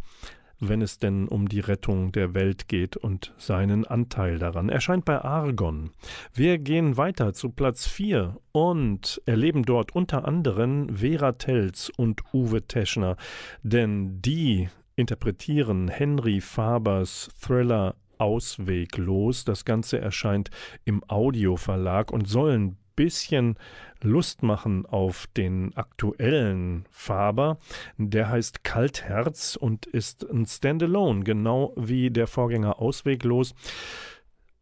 wenn 0.69 0.81
es 0.81 0.99
denn 0.99 1.27
um 1.27 1.47
die 1.47 1.59
Rettung 1.59 2.11
der 2.11 2.33
Welt 2.33 2.67
geht 2.67 2.97
und 2.97 3.33
seinen 3.37 3.85
Anteil 3.85 4.39
daran. 4.39 4.69
Erscheint 4.69 5.05
bei 5.05 5.21
Argon. 5.21 5.91
Wir 6.33 6.57
gehen 6.57 6.97
weiter 6.97 7.33
zu 7.33 7.49
Platz 7.49 7.87
4 7.87 8.37
und 8.51 9.21
erleben 9.25 9.63
dort 9.63 9.95
unter 9.95 10.25
anderem 10.25 10.95
Vera 10.95 11.33
Telz 11.33 11.91
und 11.95 12.21
Uwe 12.33 12.63
Teschner, 12.67 13.17
denn 13.63 14.21
die 14.21 14.69
interpretieren 14.95 15.87
Henry 15.87 16.41
Fabers 16.41 17.29
Thriller 17.41 17.95
Ausweglos. 18.17 19.43
Das 19.43 19.65
Ganze 19.65 19.99
erscheint 19.99 20.49
im 20.85 21.03
Audioverlag 21.07 22.11
und 22.11 22.27
sollen 22.27 22.77
bisschen 22.95 23.57
Lust 24.01 24.43
machen 24.43 24.85
auf 24.85 25.27
den 25.35 25.75
aktuellen 25.75 26.85
Faber. 26.89 27.57
Der 27.97 28.29
heißt 28.29 28.63
Kaltherz 28.63 29.55
und 29.55 29.85
ist 29.85 30.29
ein 30.29 30.45
Standalone, 30.45 31.23
genau 31.23 31.73
wie 31.75 32.09
der 32.09 32.27
Vorgänger 32.27 32.79
Ausweglos. 32.79 33.55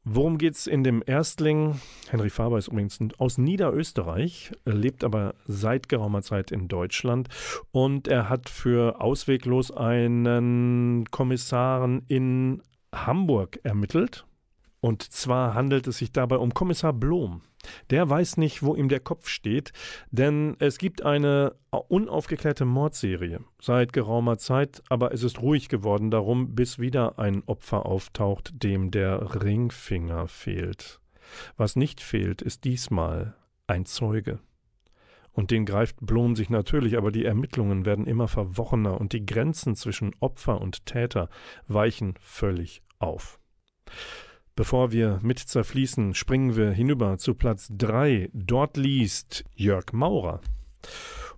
Worum 0.03 0.39
geht 0.39 0.55
es 0.55 0.65
in 0.65 0.83
dem 0.83 1.03
Erstling? 1.05 1.79
Henry 2.09 2.31
Faber 2.31 2.57
ist 2.57 2.69
übrigens 2.69 2.97
aus 3.19 3.37
Niederösterreich, 3.37 4.51
lebt 4.65 5.03
aber 5.03 5.35
seit 5.45 5.89
geraumer 5.89 6.23
Zeit 6.23 6.49
in 6.49 6.67
Deutschland 6.67 7.29
und 7.71 8.07
er 8.07 8.27
hat 8.27 8.49
für 8.49 8.99
Ausweglos 8.99 9.69
einen 9.69 11.05
Kommissaren 11.11 12.01
in 12.07 12.63
Hamburg 12.91 13.59
ermittelt. 13.61 14.25
Und 14.79 15.03
zwar 15.03 15.53
handelt 15.53 15.85
es 15.85 15.99
sich 15.99 16.11
dabei 16.11 16.37
um 16.37 16.51
Kommissar 16.55 16.93
Blom. 16.93 17.43
Der 17.89 18.09
weiß 18.09 18.37
nicht, 18.37 18.63
wo 18.63 18.75
ihm 18.75 18.89
der 18.89 18.99
Kopf 18.99 19.27
steht, 19.27 19.71
denn 20.09 20.55
es 20.59 20.77
gibt 20.77 21.03
eine 21.03 21.55
unaufgeklärte 21.69 22.65
Mordserie 22.65 23.41
seit 23.59 23.93
geraumer 23.93 24.37
Zeit, 24.37 24.81
aber 24.89 25.13
es 25.13 25.23
ist 25.23 25.41
ruhig 25.41 25.69
geworden 25.69 26.11
darum, 26.11 26.55
bis 26.55 26.79
wieder 26.79 27.19
ein 27.19 27.43
Opfer 27.45 27.85
auftaucht, 27.85 28.63
dem 28.63 28.91
der 28.91 29.43
Ringfinger 29.43 30.27
fehlt. 30.27 30.99
Was 31.57 31.75
nicht 31.75 32.01
fehlt, 32.01 32.41
ist 32.41 32.63
diesmal 32.63 33.35
ein 33.67 33.85
Zeuge. 33.85 34.39
Und 35.33 35.51
den 35.51 35.65
greift 35.65 35.95
Blom 36.01 36.35
sich 36.35 36.49
natürlich, 36.49 36.97
aber 36.97 37.11
die 37.11 37.23
Ermittlungen 37.23 37.85
werden 37.85 38.05
immer 38.05 38.27
verworrener 38.27 38.99
und 38.99 39.13
die 39.13 39.25
Grenzen 39.25 39.75
zwischen 39.75 40.13
Opfer 40.19 40.59
und 40.59 40.85
Täter 40.85 41.29
weichen 41.67 42.15
völlig 42.19 42.83
auf. 42.99 43.39
Bevor 44.55 44.91
wir 44.91 45.19
mit 45.21 45.39
zerfließen, 45.39 46.13
springen 46.13 46.55
wir 46.55 46.71
hinüber 46.71 47.17
zu 47.17 47.33
Platz 47.33 47.69
3. 47.71 48.29
Dort 48.33 48.77
liest 48.77 49.45
Jörg 49.55 49.93
Maurer. 49.93 50.41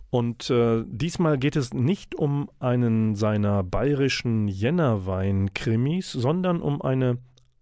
Und 0.10 0.50
äh, 0.50 0.84
diesmal 0.88 1.38
geht 1.38 1.56
es 1.56 1.74
nicht 1.74 2.16
um 2.16 2.50
einen 2.60 3.16
seiner 3.16 3.64
bayerischen 3.64 4.48
Jännerwein-Krimis, 4.48 6.12
sondern 6.12 6.62
um 6.62 6.82
eine 6.82 7.18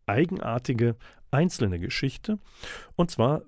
eigenartige 0.05 0.95
einzelne 1.31 1.79
Geschichte. 1.79 2.39
Und 2.95 3.09
zwar 3.11 3.43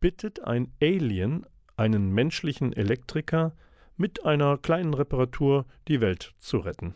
bittet 0.00 0.44
ein 0.44 0.72
Alien 0.82 1.46
einen 1.76 2.12
menschlichen 2.12 2.72
Elektriker 2.72 3.54
mit 3.96 4.24
einer 4.24 4.58
kleinen 4.58 4.94
Reparatur 4.94 5.66
die 5.86 6.00
Welt 6.00 6.34
zu 6.38 6.58
retten. 6.58 6.94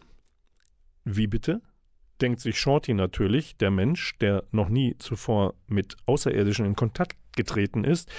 Wie 1.05 1.27
bitte? 1.27 1.63
Denkt 2.21 2.41
sich 2.41 2.59
Shorty 2.59 2.95
natürlich, 2.95 3.57
der 3.57 3.71
Mensch, 3.71 4.17
der 4.19 4.45
noch 4.53 4.69
nie 4.69 4.97
zuvor 4.99 5.55
mit 5.67 5.97
Außerirdischen 6.07 6.67
in 6.67 6.77
Kontakt 6.77 7.17
getreten 7.37 7.85
ist. 7.85 8.11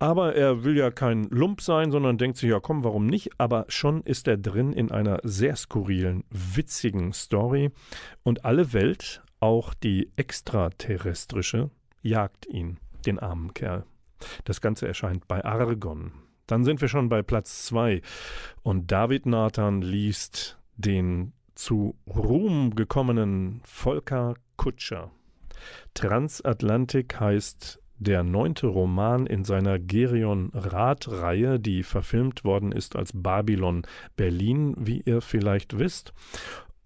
Aber 0.00 0.36
er 0.36 0.62
will 0.62 0.76
ja 0.76 0.90
kein 0.90 1.24
Lump 1.24 1.60
sein, 1.60 1.90
sondern 1.90 2.18
denkt 2.18 2.36
sich, 2.38 2.50
ja 2.50 2.60
komm, 2.60 2.84
warum 2.84 3.06
nicht? 3.06 3.30
Aber 3.38 3.64
schon 3.68 4.02
ist 4.02 4.28
er 4.28 4.36
drin 4.36 4.72
in 4.72 4.92
einer 4.92 5.18
sehr 5.24 5.56
skurrilen, 5.56 6.24
witzigen 6.30 7.12
Story. 7.12 7.70
Und 8.22 8.44
alle 8.44 8.72
Welt, 8.72 9.22
auch 9.40 9.74
die 9.74 10.10
extraterrestrische, 10.14 11.70
jagt 12.00 12.46
ihn, 12.46 12.78
den 13.06 13.18
armen 13.18 13.54
Kerl. 13.54 13.84
Das 14.44 14.60
Ganze 14.60 14.86
erscheint 14.86 15.26
bei 15.26 15.44
Argon. 15.44 16.12
Dann 16.46 16.64
sind 16.64 16.80
wir 16.80 16.88
schon 16.88 17.08
bei 17.08 17.22
Platz 17.22 17.66
2 17.66 18.00
und 18.62 18.90
David 18.90 19.26
Nathan 19.26 19.82
liest 19.82 20.58
den 20.76 21.32
zu 21.58 21.96
Ruhm 22.06 22.76
gekommenen 22.76 23.60
Volker 23.64 24.34
Kutscher. 24.56 25.10
Transatlantik 25.92 27.18
heißt 27.18 27.80
der 27.98 28.22
neunte 28.22 28.68
Roman 28.68 29.26
in 29.26 29.44
seiner 29.44 29.80
Gerion 29.80 30.50
Rath-Reihe, 30.54 31.58
die 31.58 31.82
verfilmt 31.82 32.44
worden 32.44 32.70
ist 32.70 32.94
als 32.94 33.10
Babylon 33.12 33.82
Berlin, 34.16 34.76
wie 34.78 35.02
ihr 35.04 35.20
vielleicht 35.20 35.80
wisst. 35.80 36.12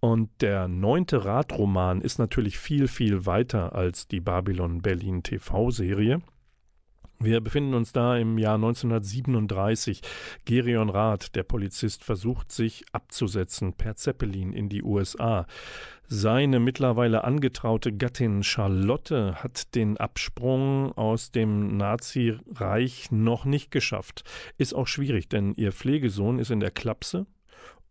Und 0.01 0.31
der 0.41 0.69
neunte 0.69 1.27
Radroman 1.27 2.01
ist 2.01 2.19
natürlich 2.19 2.59
viel, 2.59 2.89
viel 2.89 3.27
weiter 3.27 3.75
als 3.75 4.09
die 4.09 4.21
Babylon 4.21 4.81
Berlin 4.81 5.23
TV-Serie. 5.23 6.23
Wir 7.25 7.41
befinden 7.41 7.75
uns 7.75 7.93
da 7.93 8.17
im 8.17 8.37
Jahr 8.37 8.57
1937. 8.57 10.01
Gerion 10.45 10.91
Rath, 10.91 11.37
der 11.37 11.45
Polizist, 11.45 12.03
versucht 12.03 12.51
sich 12.51 12.85
abzusetzen 12.91 13.75
per 13.75 13.95
Zeppelin 13.95 14.53
in 14.53 14.69
die 14.69 14.83
USA. 14.83 15.47
Seine 16.09 16.59
mittlerweile 16.59 17.23
angetraute 17.23 17.93
Gattin 17.93 18.43
Charlotte 18.43 19.37
hat 19.37 19.77
den 19.77 19.99
Absprung 19.99 20.91
aus 20.99 21.31
dem 21.31 21.77
Nazireich 21.77 23.13
noch 23.13 23.45
nicht 23.45 23.71
geschafft. 23.71 24.25
Ist 24.59 24.75
auch 24.75 24.89
schwierig, 24.89 25.29
denn 25.29 25.55
ihr 25.57 25.71
Pflegesohn 25.71 26.41
ist 26.41 26.51
in 26.51 26.59
der 26.59 26.73
Klapse 26.73 27.27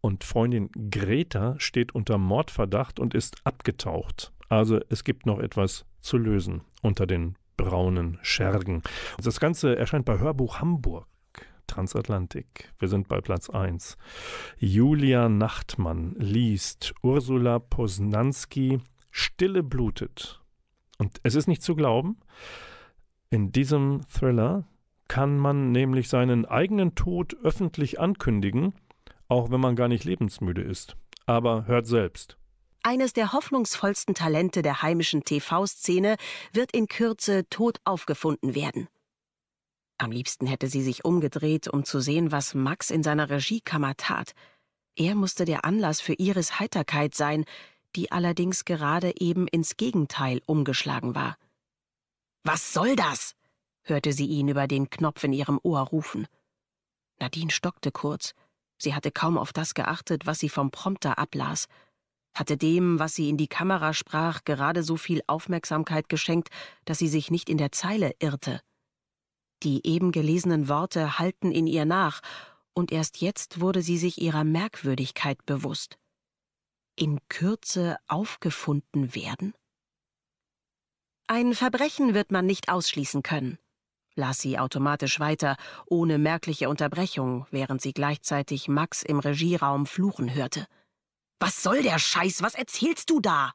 und 0.01 0.25
Freundin 0.25 0.69
Greta 0.89 1.55
steht 1.57 1.95
unter 1.95 2.17
Mordverdacht 2.17 2.99
und 2.99 3.13
ist 3.13 3.37
abgetaucht. 3.45 4.33
Also 4.49 4.81
es 4.89 5.05
gibt 5.05 5.25
noch 5.25 5.39
etwas 5.39 5.85
zu 6.01 6.17
lösen 6.17 6.61
unter 6.81 7.07
den 7.07 7.37
braunen 7.61 8.17
Schergen. 8.23 8.81
Das 9.23 9.39
Ganze 9.39 9.77
erscheint 9.77 10.05
bei 10.05 10.17
Hörbuch 10.17 10.59
Hamburg. 10.59 11.07
Transatlantik. 11.67 12.73
Wir 12.79 12.87
sind 12.87 13.07
bei 13.07 13.21
Platz 13.21 13.49
1. 13.49 13.97
Julia 14.57 15.29
Nachtmann 15.29 16.15
liest 16.17 16.93
Ursula 17.01 17.59
Posnanski 17.59 18.79
Stille 19.11 19.63
blutet. 19.63 20.41
Und 20.97 21.19
es 21.23 21.35
ist 21.35 21.47
nicht 21.47 21.61
zu 21.61 21.75
glauben, 21.75 22.17
in 23.29 23.51
diesem 23.51 24.01
Thriller 24.11 24.65
kann 25.07 25.37
man 25.37 25.71
nämlich 25.71 26.09
seinen 26.09 26.45
eigenen 26.45 26.95
Tod 26.95 27.35
öffentlich 27.43 27.99
ankündigen, 27.99 28.73
auch 29.27 29.51
wenn 29.51 29.61
man 29.61 29.75
gar 29.75 29.87
nicht 29.87 30.03
lebensmüde 30.03 30.61
ist. 30.61 30.97
Aber 31.25 31.67
hört 31.67 31.85
selbst. 31.85 32.37
Eines 32.83 33.13
der 33.13 33.31
hoffnungsvollsten 33.31 34.15
Talente 34.15 34.63
der 34.63 34.81
heimischen 34.81 35.23
TV-Szene 35.23 36.17
wird 36.51 36.71
in 36.71 36.87
Kürze 36.87 37.47
tot 37.49 37.79
aufgefunden 37.83 38.55
werden. 38.55 38.87
Am 39.99 40.11
liebsten 40.11 40.47
hätte 40.47 40.67
sie 40.67 40.81
sich 40.81 41.05
umgedreht, 41.05 41.67
um 41.67 41.85
zu 41.85 41.99
sehen, 41.99 42.31
was 42.31 42.55
Max 42.55 42.89
in 42.89 43.03
seiner 43.03 43.29
Regiekammer 43.29 43.95
tat. 43.97 44.33
Er 44.95 45.13
musste 45.13 45.45
der 45.45 45.63
Anlass 45.63 46.01
für 46.01 46.13
Iris 46.13 46.59
Heiterkeit 46.59 47.13
sein, 47.13 47.45
die 47.95 48.11
allerdings 48.11 48.65
gerade 48.65 49.13
eben 49.19 49.47
ins 49.47 49.77
Gegenteil 49.77 50.41
umgeschlagen 50.47 51.13
war. 51.13 51.37
Was 52.43 52.73
soll 52.73 52.95
das? 52.95 53.35
hörte 53.83 54.11
sie 54.11 54.25
ihn 54.25 54.47
über 54.47 54.67
den 54.67 54.89
Knopf 54.89 55.23
in 55.23 55.33
ihrem 55.33 55.59
Ohr 55.61 55.81
rufen. 55.81 56.27
Nadine 57.19 57.51
stockte 57.51 57.91
kurz. 57.91 58.33
Sie 58.79 58.95
hatte 58.95 59.11
kaum 59.11 59.37
auf 59.37 59.53
das 59.53 59.75
geachtet, 59.75 60.25
was 60.25 60.39
sie 60.39 60.49
vom 60.49 60.71
Prompter 60.71 61.19
ablas, 61.19 61.67
hatte 62.33 62.57
dem, 62.57 62.99
was 62.99 63.15
sie 63.15 63.29
in 63.29 63.37
die 63.37 63.47
Kamera 63.47 63.93
sprach, 63.93 64.43
gerade 64.43 64.83
so 64.83 64.97
viel 64.97 65.21
Aufmerksamkeit 65.27 66.09
geschenkt, 66.09 66.49
dass 66.85 66.99
sie 66.99 67.07
sich 67.07 67.31
nicht 67.31 67.49
in 67.49 67.57
der 67.57 67.71
Zeile 67.71 68.13
irrte. 68.19 68.61
Die 69.63 69.85
eben 69.85 70.11
gelesenen 70.11 70.69
Worte 70.69 71.19
hallten 71.19 71.51
in 71.51 71.67
ihr 71.67 71.85
nach, 71.85 72.21
und 72.73 72.91
erst 72.91 73.21
jetzt 73.21 73.59
wurde 73.59 73.81
sie 73.81 73.97
sich 73.97 74.21
ihrer 74.21 74.43
Merkwürdigkeit 74.43 75.45
bewusst. 75.45 75.97
In 76.95 77.19
Kürze 77.29 77.97
aufgefunden 78.07 79.13
werden? 79.13 79.53
Ein 81.27 81.53
Verbrechen 81.53 82.13
wird 82.13 82.31
man 82.31 82.45
nicht 82.45 82.69
ausschließen 82.69 83.23
können, 83.23 83.57
las 84.15 84.39
sie 84.39 84.59
automatisch 84.59 85.19
weiter, 85.19 85.55
ohne 85.85 86.17
merkliche 86.17 86.69
Unterbrechung, 86.69 87.45
während 87.51 87.81
sie 87.81 87.93
gleichzeitig 87.93 88.67
Max 88.67 89.03
im 89.03 89.19
Regieraum 89.19 89.85
fluchen 89.85 90.33
hörte. 90.33 90.65
Was 91.41 91.63
soll 91.63 91.81
der 91.81 91.97
Scheiß? 91.97 92.43
Was 92.43 92.53
erzählst 92.53 93.09
du 93.09 93.19
da? 93.19 93.51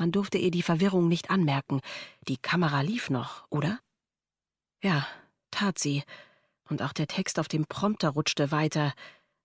Man 0.00 0.10
durfte 0.10 0.36
ihr 0.36 0.50
die 0.50 0.62
Verwirrung 0.62 1.06
nicht 1.06 1.30
anmerken. 1.30 1.80
Die 2.26 2.38
Kamera 2.38 2.80
lief 2.80 3.08
noch, 3.08 3.46
oder? 3.50 3.78
Ja, 4.82 5.06
tat 5.52 5.78
sie. 5.78 6.02
Und 6.68 6.82
auch 6.82 6.92
der 6.92 7.06
Text 7.06 7.38
auf 7.38 7.46
dem 7.46 7.66
Prompter 7.66 8.08
rutschte 8.10 8.50
weiter. 8.50 8.94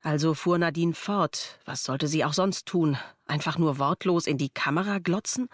Also 0.01 0.33
fuhr 0.33 0.57
Nadine 0.57 0.95
fort. 0.95 1.59
Was 1.63 1.83
sollte 1.83 2.07
sie 2.07 2.25
auch 2.25 2.33
sonst 2.33 2.65
tun? 2.65 2.97
Einfach 3.27 3.59
nur 3.59 3.77
wortlos 3.77 4.25
in 4.25 4.39
die 4.39 4.49
Kamera 4.49 4.97
glotzen? 4.97 5.47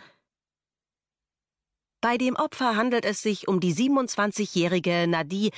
Bei 1.99 2.17
dem 2.17 2.37
Opfer 2.37 2.77
handelt 2.77 3.03
es 3.03 3.21
sich 3.21 3.49
um 3.49 3.59
die 3.59 3.73
27-jährige 3.73 5.05
Nadie. 5.05 5.51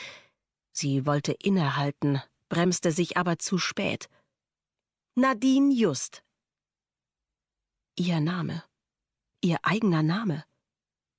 Sie 0.72 1.06
wollte 1.06 1.34
innehalten, 1.34 2.20
bremste 2.50 2.92
sich 2.92 3.16
aber 3.16 3.38
zu 3.38 3.60
spät. 3.60 4.10
Nadine 5.20 5.74
Just. 5.74 6.22
Ihr 7.96 8.20
Name. 8.20 8.62
Ihr 9.42 9.58
eigener 9.64 10.04
Name. 10.04 10.44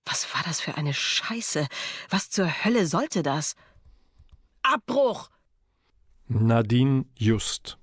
Was 0.04 0.32
war 0.32 0.42
das 0.44 0.60
für 0.60 0.76
eine 0.76 0.94
Scheiße? 0.94 1.66
Was 2.08 2.30
zur 2.30 2.46
Hölle 2.46 2.86
sollte 2.86 3.24
das? 3.24 3.56
Abbruch! 4.62 5.30
Nadine 6.28 7.06
Just 7.16 7.76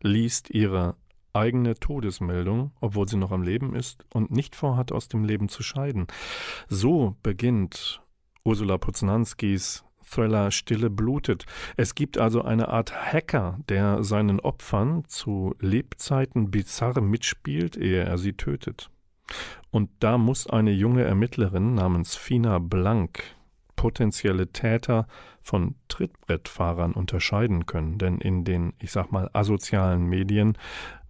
liest 0.00 0.50
ihre 0.50 0.96
eigene 1.32 1.76
Todesmeldung, 1.76 2.72
obwohl 2.80 3.08
sie 3.08 3.16
noch 3.16 3.30
am 3.30 3.44
Leben 3.44 3.76
ist 3.76 4.04
und 4.12 4.32
nicht 4.32 4.56
vorhat, 4.56 4.90
aus 4.90 5.06
dem 5.06 5.22
Leben 5.22 5.48
zu 5.48 5.62
scheiden. 5.62 6.08
So 6.68 7.14
beginnt 7.22 8.02
Ursula 8.42 8.78
Poznanskis 8.78 9.84
Thriller 10.12 10.50
Stille 10.50 10.90
blutet. 10.90 11.46
Es 11.76 11.94
gibt 11.94 12.18
also 12.18 12.42
eine 12.42 12.68
Art 12.68 12.92
Hacker, 13.12 13.58
der 13.68 14.04
seinen 14.04 14.40
Opfern 14.40 15.04
zu 15.06 15.54
Lebzeiten 15.60 16.50
bizarr 16.50 17.00
mitspielt, 17.00 17.76
ehe 17.76 18.04
er 18.04 18.18
sie 18.18 18.34
tötet. 18.34 18.90
Und 19.70 19.90
da 20.00 20.18
muss 20.18 20.46
eine 20.46 20.72
junge 20.72 21.04
Ermittlerin 21.04 21.74
namens 21.74 22.16
Fina 22.16 22.58
Blank 22.58 23.22
potenzielle 23.76 24.48
Täter 24.52 25.06
von 25.40 25.74
Trittbrettfahrern 25.88 26.92
unterscheiden 26.92 27.66
können, 27.66 27.98
denn 27.98 28.18
in 28.18 28.44
den, 28.44 28.74
ich 28.78 28.92
sag 28.92 29.10
mal, 29.10 29.28
asozialen 29.32 30.04
Medien 30.04 30.56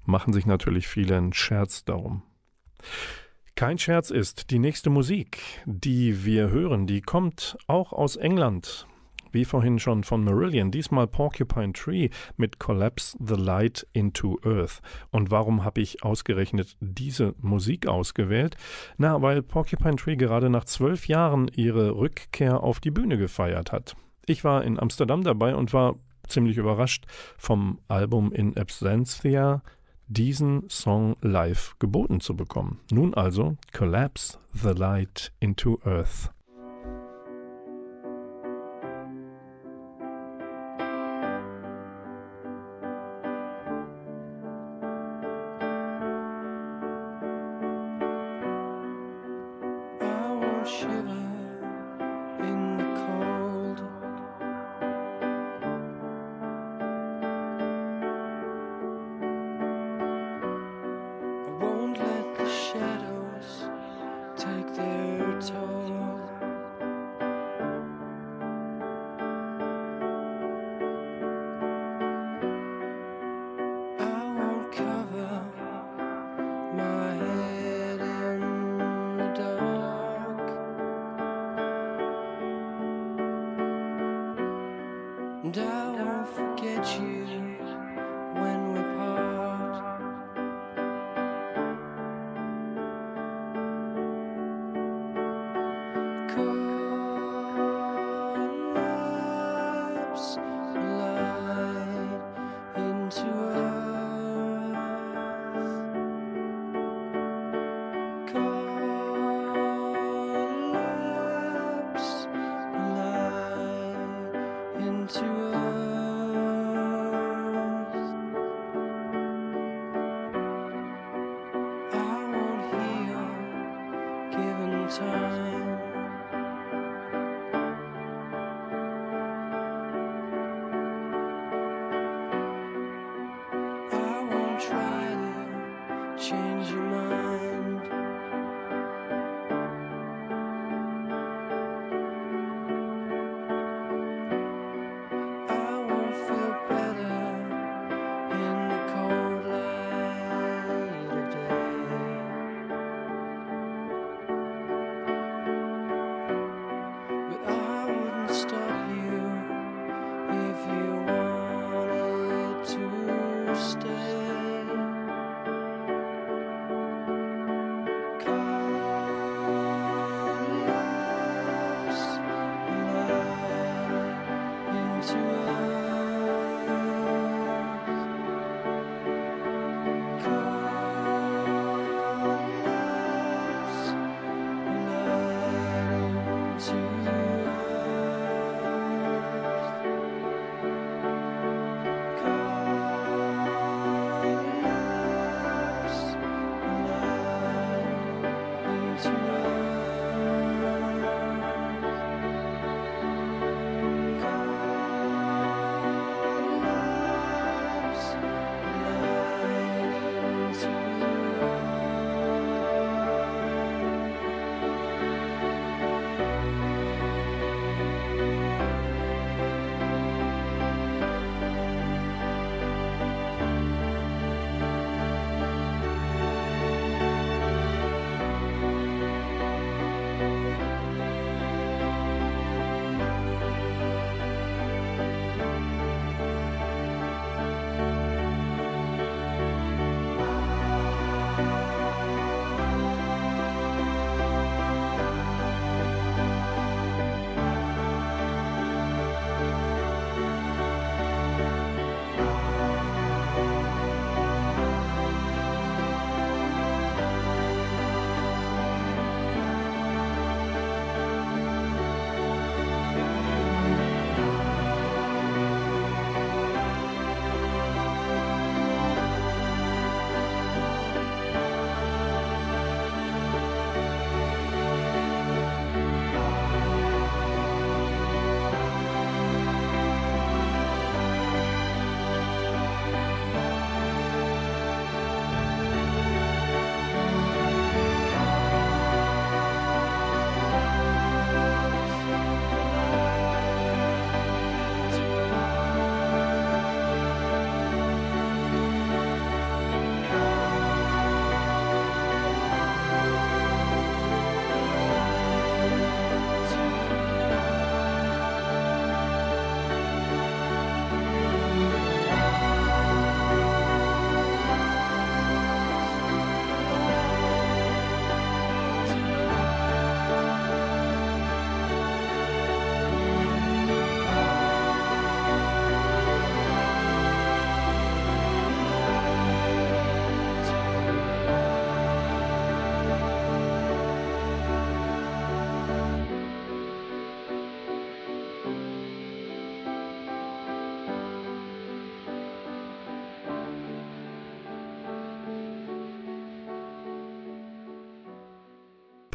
machen 0.06 0.32
sich 0.32 0.46
natürlich 0.46 0.88
viele 0.88 1.16
einen 1.16 1.32
Scherz 1.32 1.84
darum. 1.84 2.22
Kein 3.56 3.78
Scherz 3.78 4.10
ist, 4.10 4.50
die 4.50 4.58
nächste 4.58 4.88
Musik, 4.88 5.38
die 5.66 6.24
wir 6.24 6.48
hören, 6.48 6.86
die 6.86 7.02
kommt 7.02 7.58
auch 7.66 7.92
aus 7.92 8.16
England. 8.16 8.86
Wie 9.32 9.44
vorhin 9.44 9.78
schon 9.78 10.04
von 10.04 10.22
Marillion, 10.24 10.70
diesmal 10.70 11.06
Porcupine 11.06 11.72
Tree 11.72 12.10
mit 12.36 12.58
Collapse 12.58 13.16
the 13.18 13.34
Light 13.34 13.86
into 13.92 14.38
Earth. 14.44 14.80
Und 15.10 15.30
warum 15.30 15.64
habe 15.64 15.80
ich 15.80 16.04
ausgerechnet 16.04 16.76
diese 16.80 17.34
Musik 17.40 17.86
ausgewählt? 17.86 18.56
Na, 18.98 19.22
weil 19.22 19.42
Porcupine 19.42 19.96
Tree 19.96 20.16
gerade 20.16 20.50
nach 20.50 20.64
zwölf 20.64 21.08
Jahren 21.08 21.50
ihre 21.54 21.96
Rückkehr 21.96 22.62
auf 22.62 22.78
die 22.78 22.90
Bühne 22.90 23.16
gefeiert 23.16 23.72
hat. 23.72 23.96
Ich 24.26 24.44
war 24.44 24.62
in 24.64 24.78
Amsterdam 24.78 25.24
dabei 25.24 25.56
und 25.56 25.72
war 25.72 25.96
ziemlich 26.28 26.56
überrascht 26.56 27.06
vom 27.38 27.80
Album 27.88 28.32
in 28.32 28.56
Absentia 28.56 29.62
diesen 30.08 30.68
Song 30.68 31.16
live 31.22 31.74
geboten 31.78 32.20
zu 32.20 32.36
bekommen. 32.36 32.80
Nun 32.90 33.14
also 33.14 33.56
Collapse 33.72 34.38
the 34.52 34.70
Light 34.70 35.32
into 35.40 35.78
Earth. 35.84 36.30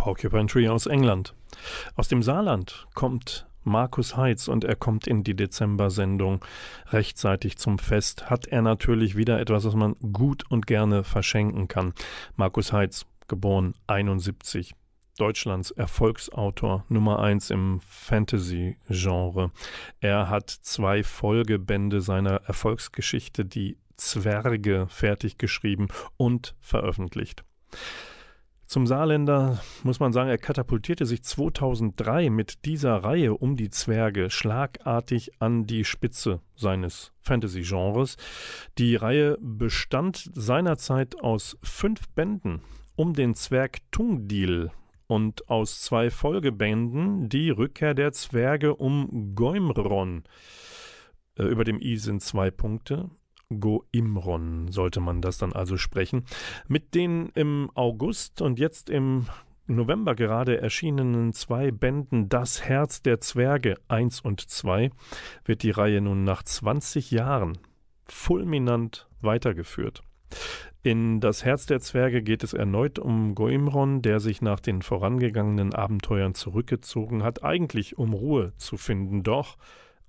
Porcupine 0.07 0.47
Tree 0.47 0.69
aus 0.69 0.85
England. 0.85 1.35
Aus 1.97 2.07
dem 2.07 2.23
Saarland 2.23 2.87
kommt 2.93 3.45
Markus 3.65 4.15
Heitz 4.15 4.47
und 4.47 4.63
er 4.63 4.77
kommt 4.77 5.05
in 5.05 5.25
die 5.25 5.35
Dezember-Sendung 5.35 6.45
rechtzeitig 6.91 7.57
zum 7.57 7.77
Fest. 7.77 8.29
Hat 8.29 8.47
er 8.47 8.61
natürlich 8.61 9.17
wieder 9.17 9.37
etwas, 9.37 9.65
was 9.65 9.75
man 9.75 9.97
gut 10.13 10.49
und 10.49 10.65
gerne 10.65 11.03
verschenken 11.03 11.67
kann. 11.67 11.93
Markus 12.37 12.71
Heitz, 12.71 13.05
geboren 13.27 13.75
71, 13.87 14.75
Deutschlands 15.17 15.71
Erfolgsautor 15.71 16.85
Nummer 16.87 17.19
1 17.19 17.49
im 17.49 17.81
Fantasy-Genre. 17.81 19.51
Er 19.99 20.29
hat 20.29 20.49
zwei 20.49 21.03
Folgebände 21.03 21.99
seiner 21.99 22.43
Erfolgsgeschichte, 22.45 23.43
die 23.43 23.77
Zwerge, 23.97 24.87
fertig 24.87 25.37
geschrieben 25.37 25.89
und 26.15 26.55
veröffentlicht. 26.61 27.43
Zum 28.67 28.85
Saarländer 28.85 29.61
muss 29.83 30.01
man 30.01 30.11
sagen, 30.11 30.29
er 30.29 30.37
katapultierte 30.37 31.05
sich 31.05 31.23
2003 31.23 32.29
mit 32.29 32.65
dieser 32.65 32.97
Reihe 32.97 33.33
um 33.33 33.55
die 33.55 33.69
Zwerge 33.69 34.29
schlagartig 34.29 35.31
an 35.39 35.65
die 35.65 35.85
Spitze 35.85 36.41
seines 36.53 37.13
Fantasy-Genres. 37.21 38.17
Die 38.77 38.97
Reihe 38.97 39.37
bestand 39.39 40.29
seinerzeit 40.33 41.17
aus 41.21 41.57
fünf 41.63 42.09
Bänden 42.09 42.61
um 42.97 43.13
den 43.13 43.35
Zwerg 43.35 43.77
Tungdil 43.91 44.71
und 45.07 45.49
aus 45.49 45.81
zwei 45.81 46.09
Folgebänden 46.09 47.29
die 47.29 47.49
Rückkehr 47.49 47.93
der 47.93 48.11
Zwerge 48.11 48.75
um 48.75 49.33
Goimron. 49.33 50.23
Äh, 51.37 51.43
über 51.43 51.63
dem 51.63 51.79
I 51.79 51.95
sind 51.95 52.21
zwei 52.21 52.51
Punkte. 52.51 53.09
Goimron 53.49 54.67
sollte 54.69 54.99
man 54.99 55.21
das 55.21 55.37
dann 55.37 55.53
also 55.53 55.77
sprechen. 55.77 56.25
Mit 56.67 56.95
den 56.95 57.29
im 57.33 57.69
August 57.75 58.41
und 58.41 58.59
jetzt 58.59 58.89
im 58.89 59.27
November 59.67 60.15
gerade 60.15 60.61
erschienenen 60.61 61.33
zwei 61.33 61.71
Bänden 61.71 62.29
Das 62.29 62.63
Herz 62.63 63.01
der 63.01 63.19
Zwerge 63.19 63.75
1 63.87 64.21
und 64.21 64.41
2 64.41 64.91
wird 65.45 65.63
die 65.63 65.71
Reihe 65.71 66.01
nun 66.01 66.23
nach 66.23 66.43
20 66.43 67.11
Jahren 67.11 67.57
fulminant 68.05 69.07
weitergeführt. 69.21 70.03
In 70.83 71.19
Das 71.19 71.43
Herz 71.43 71.65
der 71.65 71.81
Zwerge 71.81 72.23
geht 72.23 72.43
es 72.43 72.53
erneut 72.53 72.97
um 72.97 73.35
Goimron, 73.35 74.01
der 74.01 74.21
sich 74.21 74.41
nach 74.41 74.61
den 74.61 74.81
vorangegangenen 74.81 75.73
Abenteuern 75.73 76.33
zurückgezogen 76.33 77.23
hat, 77.23 77.43
eigentlich 77.43 77.97
um 77.97 78.13
Ruhe 78.13 78.53
zu 78.57 78.77
finden. 78.77 79.23
Doch 79.23 79.57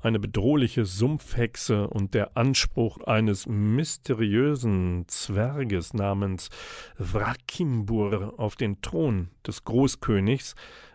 eine 0.00 0.18
bedrohliche 0.18 0.84
Sumpfhexe 0.84 1.88
und 1.88 2.14
der 2.14 2.36
Anspruch 2.36 2.98
eines 2.98 3.46
mysteriösen 3.46 5.04
Zwerges 5.08 5.92
namens 5.92 6.50
Wrakimbur 6.98 8.34
auf 8.38 8.56
den 8.56 8.80
Thron 8.80 9.28
des 9.46 9.64
Großkönigs 9.64 10.54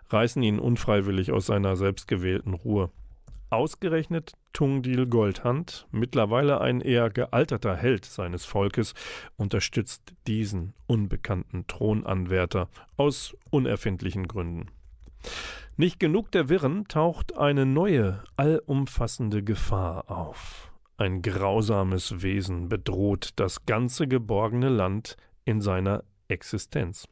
reißen 0.09 0.41
ihn 0.43 0.59
unfreiwillig 0.59 1.31
aus 1.31 1.47
seiner 1.47 1.75
selbstgewählten 1.75 2.53
Ruhe. 2.53 2.91
Ausgerechnet 3.49 4.33
Tungdil 4.51 5.05
Goldhand, 5.05 5.87
mittlerweile 5.91 6.61
ein 6.61 6.81
eher 6.81 7.09
gealterter 7.09 7.75
Held 7.75 8.05
seines 8.05 8.45
Volkes, 8.45 8.93
unterstützt 9.35 10.13
diesen 10.25 10.73
unbekannten 10.87 11.67
Thronanwärter 11.67 12.69
aus 12.97 13.35
unerfindlichen 13.51 14.27
Gründen. 14.27 14.71
Nicht 15.75 15.99
genug 15.99 16.31
der 16.31 16.49
Wirren 16.49 16.87
taucht 16.87 17.35
eine 17.37 17.65
neue, 17.65 18.23
allumfassende 18.37 19.43
Gefahr 19.43 20.11
auf. 20.11 20.71
Ein 20.97 21.21
grausames 21.21 22.21
Wesen 22.21 22.69
bedroht 22.69 23.31
das 23.37 23.65
ganze 23.65 24.07
geborgene 24.07 24.69
Land 24.69 25.17
in 25.45 25.61
seiner 25.61 26.03
Existenz. 26.27 27.07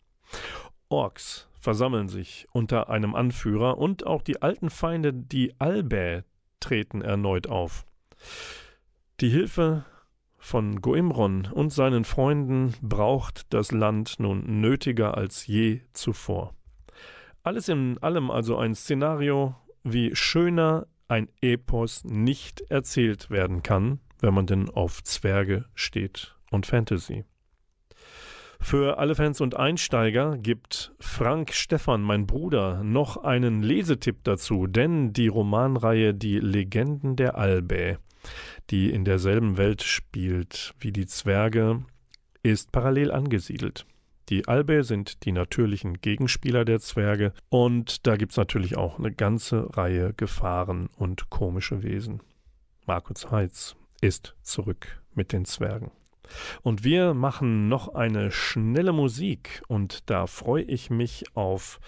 Orks 0.90 1.50
versammeln 1.60 2.08
sich 2.08 2.48
unter 2.52 2.90
einem 2.90 3.16
Anführer 3.16 3.78
und 3.78 4.06
auch 4.06 4.22
die 4.22 4.42
alten 4.42 4.70
Feinde, 4.70 5.14
die 5.14 5.60
Albä, 5.60 6.24
treten 6.60 7.02
erneut 7.02 7.48
auf. 7.48 7.86
Die 9.20 9.30
Hilfe 9.30 9.86
von 10.38 10.82
Goimron 10.82 11.48
und 11.52 11.72
seinen 11.72 12.04
Freunden 12.04 12.74
braucht 12.82 13.54
das 13.54 13.72
Land 13.72 14.20
nun 14.20 14.62
nötiger 14.62 15.18
als 15.18 15.48
je 15.48 15.82
zuvor. 15.94 16.54
Alles 17.44 17.70
in 17.70 17.98
allem 18.00 18.30
also 18.30 18.58
ein 18.58 18.76
Szenario, 18.76 19.56
wie 19.84 20.16
schöner 20.16 20.88
ein 21.08 21.28
Epos 21.42 22.04
nicht 22.04 22.62
erzählt 22.70 23.30
werden 23.32 23.64
kann, 23.64 24.00
wenn 24.20 24.34
man 24.34 24.46
denn 24.46 24.70
auf 24.70 25.04
Zwerge 25.04 25.66
steht 25.74 26.36
und 26.52 26.68
Fantasy. 26.68 27.26
Für 28.60 29.00
alle 29.00 29.16
Fans 29.16 29.42
und 29.42 29.58
Einsteiger 29.58 30.38
gibt 30.38 30.94
Frank 31.00 31.52
Stephan, 31.52 32.04
mein 32.04 32.28
Bruder, 32.28 32.84
noch 32.84 33.18
einen 33.18 33.64
Lesetipp 33.64 34.24
dazu, 34.24 34.68
denn 34.68 35.12
die 35.14 35.28
Romanreihe 35.28 36.14
Die 36.14 36.40
Legenden 36.40 37.16
der 37.16 37.36
Albä, 37.40 37.98
die 38.70 38.92
in 38.92 39.04
derselben 39.04 39.58
Welt 39.58 39.82
spielt 39.82 40.76
wie 40.80 40.92
die 40.92 41.08
Zwerge, 41.08 41.84
ist 42.44 42.72
parallel 42.72 43.12
angesiedelt. 43.12 43.88
Die 44.32 44.48
Albe 44.48 44.86
sind 44.86 45.26
die 45.26 45.34
natürlichen 45.34 46.00
Gegenspieler 46.00 46.64
der 46.64 46.80
Zwerge 46.80 47.34
und 47.50 48.08
da 48.08 48.16
gibt 48.16 48.32
es 48.32 48.38
natürlich 48.38 48.78
auch 48.78 48.98
eine 48.98 49.12
ganze 49.12 49.76
Reihe 49.76 50.14
Gefahren 50.14 50.88
und 50.96 51.30
komische 51.30 51.84
Wesen. 51.84 52.22
Markus 52.86 53.30
Heitz 53.30 53.76
ist 54.00 54.38
zurück 54.42 55.02
mit 55.14 55.34
den 55.34 55.44
Zwergen. 55.44 55.92
Und 56.62 56.86
wir 56.86 57.14
machen 57.14 57.68
noch 57.68 57.94
eine 57.94 58.32
schnelle 58.32 58.94
Musik 58.94 59.64
und 59.68 60.10
da 60.10 60.28
freue 60.28 60.64
ich 60.64 60.90
mich 60.90 61.26
auf 61.34 61.82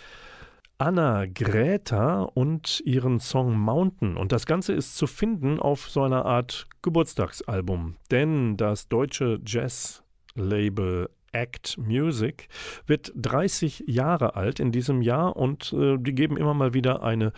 Anna 0.78 1.28
Gräter 1.28 2.36
und 2.36 2.82
ihren 2.84 3.22
Song 3.22 3.58
Mountain. 3.58 4.18
Und 4.18 4.34
das 4.34 4.46
Ganze 4.46 4.74
ist 4.74 4.98
zu 4.98 5.08
finden 5.08 5.62
auf 5.62 5.90
so 5.90 6.04
einer 6.04 6.26
Art 6.26 6.68
Geburtstagsalbum. 6.82 7.96
Denn 8.12 8.58
das 8.58 8.90
deutsche 8.90 9.40
Jazz-Label 9.46 11.08
Act 11.34 11.78
Music 11.78 12.48
wird 12.88 13.12
30 13.16 13.84
Jahre 13.88 14.36
alt 14.36 14.60
in 14.60 14.72
diesem 14.72 15.02
Jahr 15.02 15.36
und 15.36 15.74
äh, 15.74 15.98
die 15.98 16.16
geben 16.16 16.38
immer 16.38 16.54
mal 16.54 16.74
wieder 16.74 17.04
eine 17.04 17.34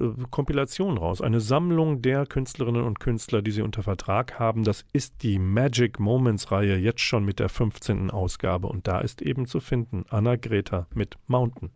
äh, 0.00 0.08
Kompilation 0.30 0.96
raus, 0.96 1.20
eine 1.20 1.40
Sammlung 1.40 2.02
der 2.02 2.26
Künstlerinnen 2.26 2.84
und 2.84 3.00
Künstler, 3.00 3.42
die 3.42 3.50
sie 3.50 3.62
unter 3.62 3.82
Vertrag 3.82 4.38
haben. 4.38 4.64
Das 4.64 4.84
ist 4.92 5.22
die 5.22 5.38
Magic 5.38 6.00
Moments 6.00 6.50
Reihe 6.50 6.76
jetzt 6.76 7.00
schon 7.00 7.24
mit 7.24 7.38
der 7.38 7.48
15. 7.48 8.10
Ausgabe 8.10 8.68
und 8.68 8.88
da 8.88 9.00
ist 9.00 9.22
eben 9.22 9.46
zu 9.46 9.60
finden 9.60 10.04
Anna 10.08 10.36
Greta 10.36 10.86
mit 10.94 11.18
Mountain. 11.26 11.70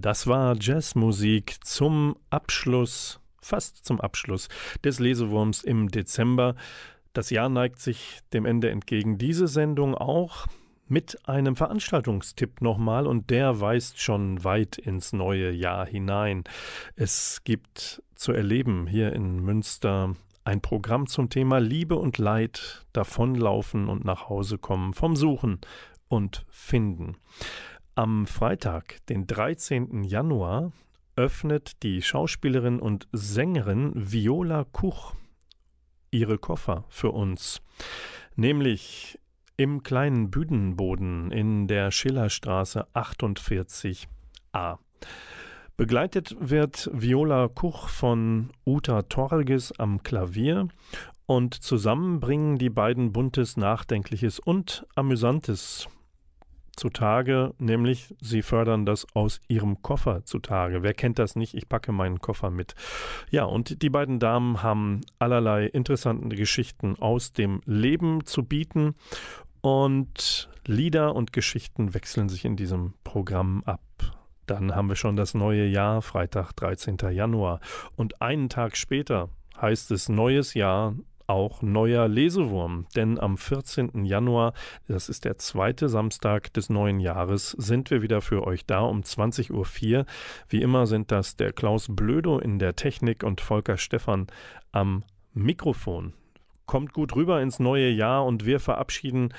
Das 0.00 0.26
war 0.26 0.56
Jazzmusik 0.60 1.56
zum 1.64 2.16
Abschluss, 2.30 3.20
fast 3.40 3.84
zum 3.84 4.00
Abschluss 4.00 4.48
des 4.84 5.00
Lesewurms 5.00 5.62
im 5.62 5.90
Dezember. 5.90 6.54
Das 7.12 7.30
Jahr 7.30 7.48
neigt 7.48 7.80
sich 7.80 8.20
dem 8.32 8.46
Ende 8.46 8.70
entgegen. 8.70 9.18
Diese 9.18 9.48
Sendung 9.48 9.94
auch 9.94 10.46
mit 10.86 11.28
einem 11.28 11.56
Veranstaltungstipp 11.56 12.60
nochmal 12.60 13.06
und 13.06 13.30
der 13.30 13.60
weist 13.60 14.00
schon 14.00 14.44
weit 14.44 14.78
ins 14.78 15.12
neue 15.12 15.50
Jahr 15.50 15.86
hinein. 15.86 16.44
Es 16.96 17.42
gibt 17.44 18.02
zu 18.14 18.32
erleben 18.32 18.86
hier 18.86 19.12
in 19.12 19.40
Münster 19.40 20.14
ein 20.44 20.60
Programm 20.62 21.06
zum 21.06 21.28
Thema 21.28 21.58
Liebe 21.58 21.96
und 21.96 22.16
Leid, 22.16 22.86
davonlaufen 22.94 23.88
und 23.88 24.04
nach 24.04 24.30
Hause 24.30 24.56
kommen, 24.56 24.94
vom 24.94 25.14
Suchen 25.14 25.60
und 26.08 26.46
Finden. 26.48 27.16
Am 27.98 28.28
Freitag, 28.28 29.04
den 29.08 29.26
13. 29.26 30.04
Januar, 30.04 30.70
öffnet 31.16 31.82
die 31.82 32.00
Schauspielerin 32.00 32.78
und 32.78 33.08
Sängerin 33.10 33.90
Viola 33.96 34.62
Kuch 34.70 35.16
ihre 36.12 36.38
Koffer 36.38 36.84
für 36.90 37.10
uns, 37.10 37.60
nämlich 38.36 39.18
im 39.56 39.82
kleinen 39.82 40.30
Büdenboden 40.30 41.32
in 41.32 41.66
der 41.66 41.90
Schillerstraße 41.90 42.86
48a. 42.94 44.78
Begleitet 45.76 46.36
wird 46.38 46.88
Viola 46.92 47.48
Kuch 47.48 47.88
von 47.88 48.50
Uta 48.64 49.02
Torges 49.02 49.76
am 49.76 50.04
Klavier 50.04 50.68
und 51.26 51.52
zusammen 51.54 52.20
bringen 52.20 52.58
die 52.58 52.70
beiden 52.70 53.10
buntes, 53.10 53.56
nachdenkliches 53.56 54.38
und 54.38 54.86
amüsantes 54.94 55.88
zutage, 56.78 57.54
nämlich 57.58 58.14
sie 58.20 58.42
fördern 58.42 58.86
das 58.86 59.06
aus 59.14 59.40
ihrem 59.48 59.82
Koffer 59.82 60.24
zutage. 60.24 60.82
Wer 60.82 60.94
kennt 60.94 61.18
das 61.18 61.36
nicht? 61.36 61.54
Ich 61.54 61.68
packe 61.68 61.92
meinen 61.92 62.20
Koffer 62.20 62.50
mit. 62.50 62.74
Ja, 63.30 63.44
und 63.44 63.82
die 63.82 63.90
beiden 63.90 64.18
Damen 64.18 64.62
haben 64.62 65.02
allerlei 65.18 65.66
interessante 65.66 66.36
Geschichten 66.36 66.96
aus 66.98 67.32
dem 67.32 67.60
Leben 67.66 68.24
zu 68.24 68.44
bieten 68.44 68.94
und 69.60 70.48
Lieder 70.66 71.16
und 71.16 71.32
Geschichten 71.32 71.94
wechseln 71.94 72.28
sich 72.28 72.44
in 72.44 72.56
diesem 72.56 72.94
Programm 73.04 73.62
ab. 73.64 73.80
Dann 74.46 74.74
haben 74.74 74.88
wir 74.88 74.96
schon 74.96 75.16
das 75.16 75.34
neue 75.34 75.66
Jahr, 75.66 76.02
Freitag, 76.02 76.52
13. 76.52 76.96
Januar. 77.10 77.60
Und 77.96 78.22
einen 78.22 78.48
Tag 78.48 78.76
später 78.76 79.28
heißt 79.60 79.90
es 79.90 80.08
neues 80.08 80.54
Jahr, 80.54 80.94
auch 81.28 81.62
neuer 81.62 82.08
Lesewurm, 82.08 82.86
denn 82.96 83.20
am 83.20 83.36
14. 83.36 84.04
Januar, 84.04 84.54
das 84.88 85.08
ist 85.08 85.24
der 85.24 85.38
zweite 85.38 85.88
Samstag 85.88 86.52
des 86.54 86.70
neuen 86.70 87.00
Jahres, 87.00 87.50
sind 87.50 87.90
wir 87.90 88.02
wieder 88.02 88.20
für 88.20 88.46
euch 88.46 88.66
da 88.66 88.80
um 88.80 89.02
20.04 89.02 89.52
Uhr. 89.52 90.06
Wie 90.48 90.62
immer 90.62 90.86
sind 90.86 91.12
das 91.12 91.36
der 91.36 91.52
Klaus 91.52 91.86
Blödo 91.90 92.38
in 92.38 92.58
der 92.58 92.76
Technik 92.76 93.22
und 93.22 93.40
Volker 93.40 93.76
Stephan 93.76 94.26
am 94.72 95.04
Mikrofon. 95.34 96.14
Kommt 96.66 96.92
gut 96.92 97.14
rüber 97.14 97.40
ins 97.40 97.60
neue 97.60 97.90
Jahr 97.90 98.24
und 98.24 98.44
wir 98.44 98.58
verabschieden 98.58 99.32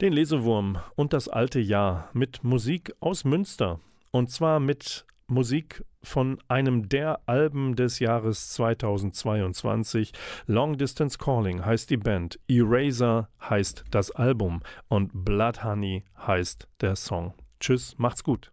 den 0.00 0.12
Lesewurm 0.12 0.78
und 0.94 1.12
das 1.12 1.28
alte 1.28 1.60
Jahr 1.60 2.08
mit 2.12 2.44
Musik 2.44 2.92
aus 3.00 3.24
Münster. 3.24 3.80
Und 4.10 4.30
zwar 4.30 4.60
mit 4.60 5.04
Musik 5.28 5.84
von 6.02 6.38
einem 6.48 6.88
der 6.88 7.20
Alben 7.26 7.76
des 7.76 7.98
Jahres 7.98 8.50
2022. 8.50 10.12
Long 10.46 10.76
Distance 10.78 11.18
Calling 11.18 11.64
heißt 11.64 11.90
die 11.90 11.96
Band, 11.96 12.40
Eraser 12.48 13.28
heißt 13.40 13.84
das 13.90 14.10
Album 14.10 14.62
und 14.88 15.24
Blood 15.24 15.64
Honey 15.64 16.04
heißt 16.26 16.66
der 16.80 16.96
Song. 16.96 17.34
Tschüss, 17.60 17.94
macht's 17.98 18.24
gut. 18.24 18.50